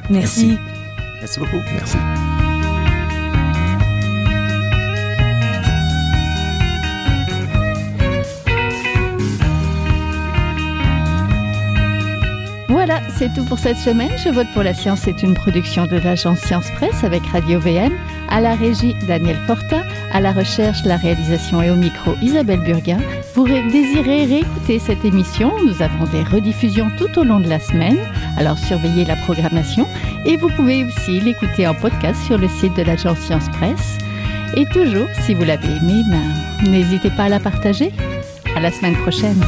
Merci. 0.10 0.48
Merci, 0.48 0.60
merci 1.20 1.40
beaucoup. 1.40 1.58
Merci. 1.74 1.98
Voilà, 12.70 13.00
c'est 13.18 13.34
tout 13.34 13.46
pour 13.46 13.60
cette 13.60 13.78
semaine. 13.78 14.12
Je 14.18 14.30
vote 14.30 14.48
pour 14.54 14.64
la 14.64 14.74
science 14.74 15.02
c'est 15.04 15.24
une 15.24 15.34
production 15.34 15.86
de 15.86 15.98
l'agence 15.98 16.40
Science 16.40 16.70
Presse 16.72 17.04
avec 17.04 17.26
Radio 17.28 17.60
VM, 17.60 17.94
à 18.30 18.42
la 18.42 18.56
régie 18.56 18.94
Daniel 19.08 19.38
Fortin, 19.48 19.84
à 20.12 20.20
la 20.20 20.34
recherche, 20.34 20.84
la 20.84 20.98
réalisation 20.98 21.62
et 21.62 21.70
au 21.70 21.76
micro 21.76 22.16
Isabelle 22.22 22.60
Burguin. 22.60 23.00
Vous 23.36 23.48
désirez 23.48 24.26
réécouter 24.26 24.80
cette 24.80 25.06
émission, 25.06 25.54
nous 25.66 25.82
avons 25.82 26.06
des 26.12 26.24
rediffusions 26.24 26.92
tout 26.98 27.20
au 27.20 27.24
long 27.24 27.40
de 27.40 27.48
la 27.48 27.60
semaine, 27.60 27.98
alors 28.38 28.58
surveillez 28.58 29.06
la 29.06 29.16
programmation 29.16 29.88
et 30.26 30.36
vous 30.36 30.50
pouvez 30.50 30.84
aussi 30.84 31.22
l'écouter 31.22 31.68
en 31.68 31.74
podcast 31.74 32.22
sur 32.26 32.38
le 32.38 32.50
site 32.50 32.76
de 32.76 32.84
l'agence 32.84 33.20
Science 33.20 33.48
Presse. 33.50 33.98
Et 34.56 34.66
toujours, 34.66 35.08
si 35.26 35.34
vous 35.34 35.44
l'avez 35.44 35.68
aimé, 35.68 36.04
ben, 36.10 36.70
n'hésitez 36.70 37.12
pas 37.12 37.24
à 37.24 37.30
la 37.30 37.40
partager. 37.40 37.92
À 38.56 38.60
la 38.60 38.72
semaine 38.72 38.96
prochaine. 38.96 39.40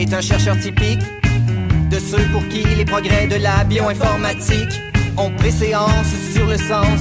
Est 0.00 0.14
un 0.14 0.22
chercheur 0.22 0.58
typique 0.58 1.02
de 1.90 1.98
ceux 1.98 2.24
pour 2.32 2.46
qui 2.48 2.62
les 2.62 2.86
progrès 2.86 3.26
de 3.26 3.36
la 3.36 3.64
bioinformatique 3.64 4.80
ont 5.18 5.30
préséance 5.32 6.06
sur 6.32 6.46
le 6.46 6.56
sens 6.56 7.00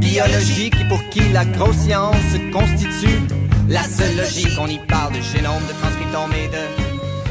biologique 0.00 0.74
et 0.80 0.88
pour 0.88 1.00
qui 1.10 1.20
la 1.32 1.44
grosse 1.44 1.76
science 1.76 2.16
constitue 2.52 3.20
la 3.68 3.84
seule 3.84 4.16
logique. 4.16 4.58
On 4.60 4.66
y 4.66 4.78
parle 4.78 5.12
de 5.12 5.20
génome, 5.20 5.62
de 5.68 5.74
transcriptome 5.80 6.32
et 6.32 6.48
de 6.48 6.64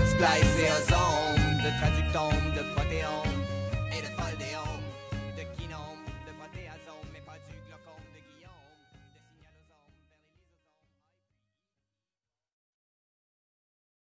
spliceosome, 0.08 1.58
de 1.66 1.70
traductome. 1.82 2.39